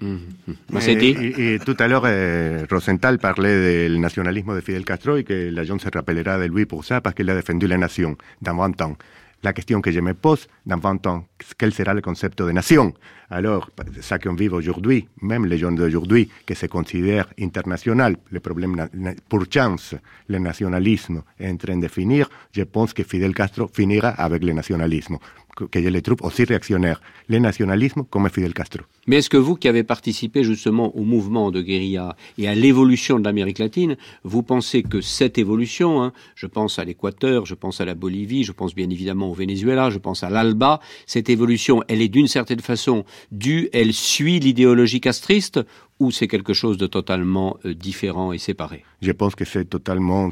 [0.00, 5.64] Et, tout à l'heure, eh, Rosenthal parlait du nationalisme de Fidel Castro et que la
[5.64, 8.96] se rappellera de lui pour ça, parce qu'il a défendu la nation dans 20 ans.
[9.44, 11.24] La question que je me pose, dans 20 ans,
[11.56, 12.92] quel sera le concept de nation
[13.30, 13.70] Alors,
[14.00, 18.88] ça qu'on vit aujourd'hui, même les gens d'aujourd'hui, qui se considèrent international, le problème,
[19.28, 19.94] pour chance,
[20.26, 24.52] le nationalisme est en train de finir, je pense que Fidel Castro finira avec le
[24.52, 25.18] nationalisme
[25.66, 28.82] que les troupes aussi réactionnaires, le nationalisme comme Fidel Castro.
[29.06, 33.18] Mais est-ce que vous qui avez participé justement au mouvement de guérilla et à l'évolution
[33.18, 37.80] de l'Amérique latine, vous pensez que cette évolution, hein, je pense à l'Équateur, je pense
[37.80, 41.82] à la Bolivie, je pense bien évidemment au Venezuela, je pense à l'Alba, cette évolution,
[41.88, 45.60] elle est d'une certaine façon due, elle suit l'idéologie castriste
[46.00, 48.84] ou c'est quelque chose de totalement euh, différent et séparé?
[49.02, 50.28] Je pense que c'est totalement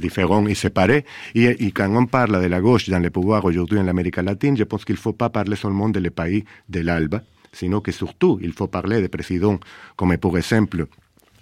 [0.00, 1.04] différent et séparé.
[1.34, 4.64] Et, quand on parle de la gauche dans le pouvoir aujourd'hui en Amérique latine, je
[4.64, 8.52] pense qu'il ne faut pas parler seulement des pays de l'Alba, sinon que surtout il
[8.52, 9.58] faut parler des présidents
[9.96, 10.86] comme par exemple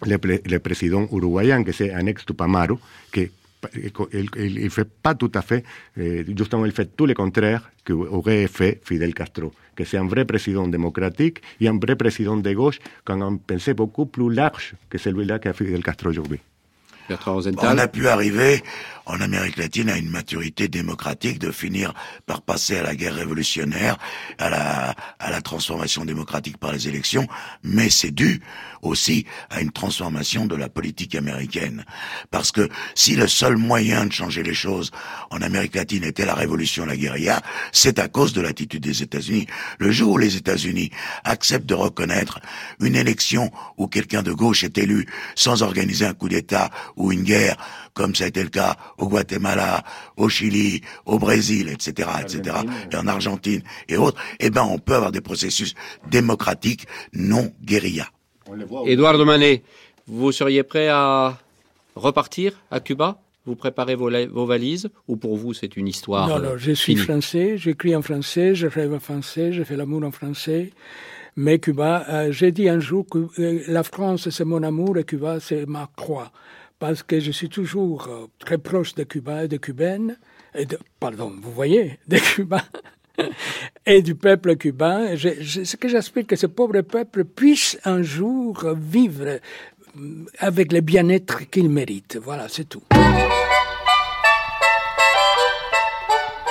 [0.07, 2.79] le, président uruguayen, que c'est Anex Tupamaro,
[3.12, 3.31] qui
[3.75, 5.65] il ne fait pas tout à fait,
[5.97, 10.25] eh, justement, il fait tout le contraire qu'aurait fait Fidel Castro, que c'est un vrai
[10.25, 14.99] président démocratique et un vrai président de gauche, quand on pensait beaucoup plus large que
[14.99, 16.41] celui-là qu'a Fidel Castro aujourd'hui.
[17.75, 18.63] On a pu arriver
[19.09, 21.95] en Amérique latine à une maturité démocratique de finir
[22.27, 23.97] par passer à la guerre révolutionnaire,
[24.39, 27.27] à la, à la transformation démocratique par les élections,
[27.63, 28.43] mais c'est dû
[28.83, 31.85] aussi à une transformation de la politique américaine.
[32.31, 34.91] Parce que si le seul moyen de changer les choses
[35.31, 37.41] en Amérique latine était la révolution, la guérilla,
[37.73, 39.47] c'est à cause de l'attitude des États-Unis.
[39.79, 40.91] Le jour où les États-Unis
[41.25, 42.41] acceptent de reconnaître
[42.81, 47.22] une élection où quelqu'un de gauche est élu sans organiser un coup d'État ou une
[47.22, 47.57] guerre,
[47.94, 49.82] comme ça a été le cas au Guatemala,
[50.16, 52.57] au Chili, au Brésil, etc., etc.,
[52.92, 55.74] et en Argentine et autres, eh ben, on peut avoir des processus
[56.11, 58.09] démocratiques non guérilla.
[58.86, 59.62] Eduardo Manet,
[60.07, 61.38] vous seriez prêt à
[61.94, 63.20] repartir à Cuba?
[63.46, 64.90] Vous préparez vos, vos, valises?
[65.07, 68.66] Ou pour vous c'est une histoire Non, non, je suis français, j'écris en français, je
[68.66, 70.72] rêve en français, je fais l'amour en français.
[71.36, 75.05] Mais Cuba, euh, j'ai dit un jour que euh, la France c'est mon amour et
[75.05, 76.30] Cuba c'est ma croix
[76.79, 80.16] parce que je suis toujours euh, très proche de Cuba et de Cubaines,
[80.55, 82.62] et de, pardon, vous voyez, des Cubains
[83.87, 85.16] et du peuple cubain.
[85.16, 91.49] ce que j'aspire que ce pauvre peuple puisse un jour vivre euh, avec le bien-être
[91.51, 92.18] qu'il mérite.
[92.22, 92.83] Voilà, c'est tout.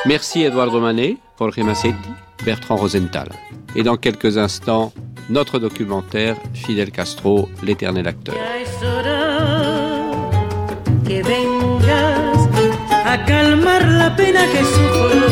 [0.05, 2.09] Merci Eduardo Manet, Jorge Massetti,
[2.45, 3.29] Bertrand Rosenthal.
[3.75, 4.93] Et dans quelques instants,
[5.29, 8.35] notre documentaire Fidel Castro, l'éternel acteur.
[11.07, 12.49] Que vengas
[13.05, 15.27] a calmar la pena que sufro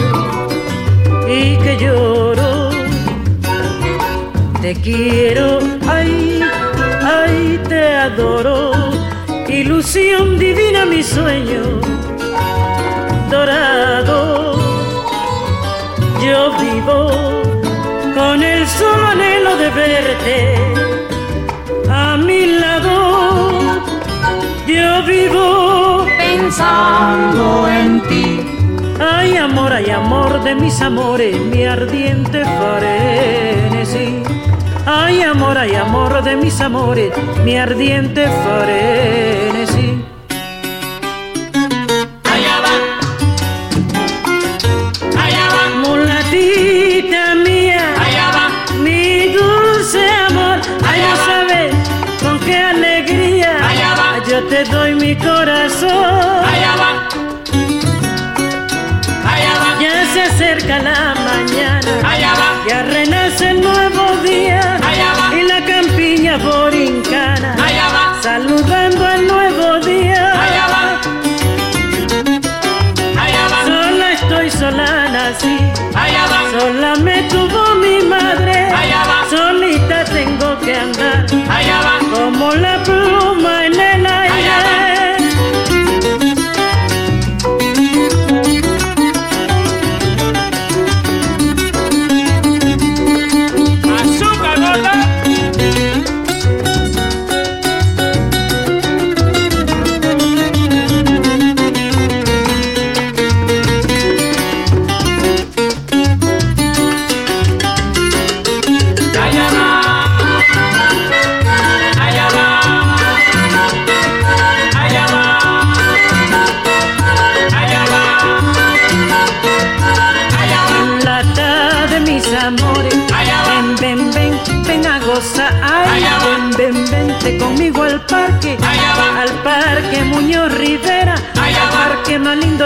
[1.28, 2.70] y que lloro.
[4.62, 6.40] Te quiero, ay,
[7.04, 8.72] ay, te adoro,
[9.50, 11.64] ilusión divina mi sueño
[13.30, 14.58] dorado.
[16.24, 17.12] Yo vivo
[18.16, 20.56] con el solo anhelo de verte
[21.90, 23.46] a mi lado
[24.68, 25.64] yo vivo
[26.36, 28.42] pensando en ti.
[29.00, 34.22] Ay, amor, ay, amor de mis amores, mi ardiente frenesí.
[34.86, 37.12] Ay, amor, ay, amor de mis amores,
[37.44, 39.64] mi ardiente frenesí.
[54.36, 56.44] Yo te doy mi corazón.
[56.54, 56.92] Allá va.
[59.34, 59.82] Allá va.
[59.82, 61.92] Ya se acerca la mañana.
[62.04, 62.50] Allá va.
[62.68, 64.78] Ya renace el nuevo día.
[64.90, 65.36] Allá va.
[65.38, 67.54] Y la campiña borincana.
[67.54, 68.22] Allá va.
[68.22, 69.45] Saludando el nuevo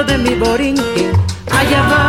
[0.03, 1.11] de mi borinque.
[1.51, 2.08] Allá va.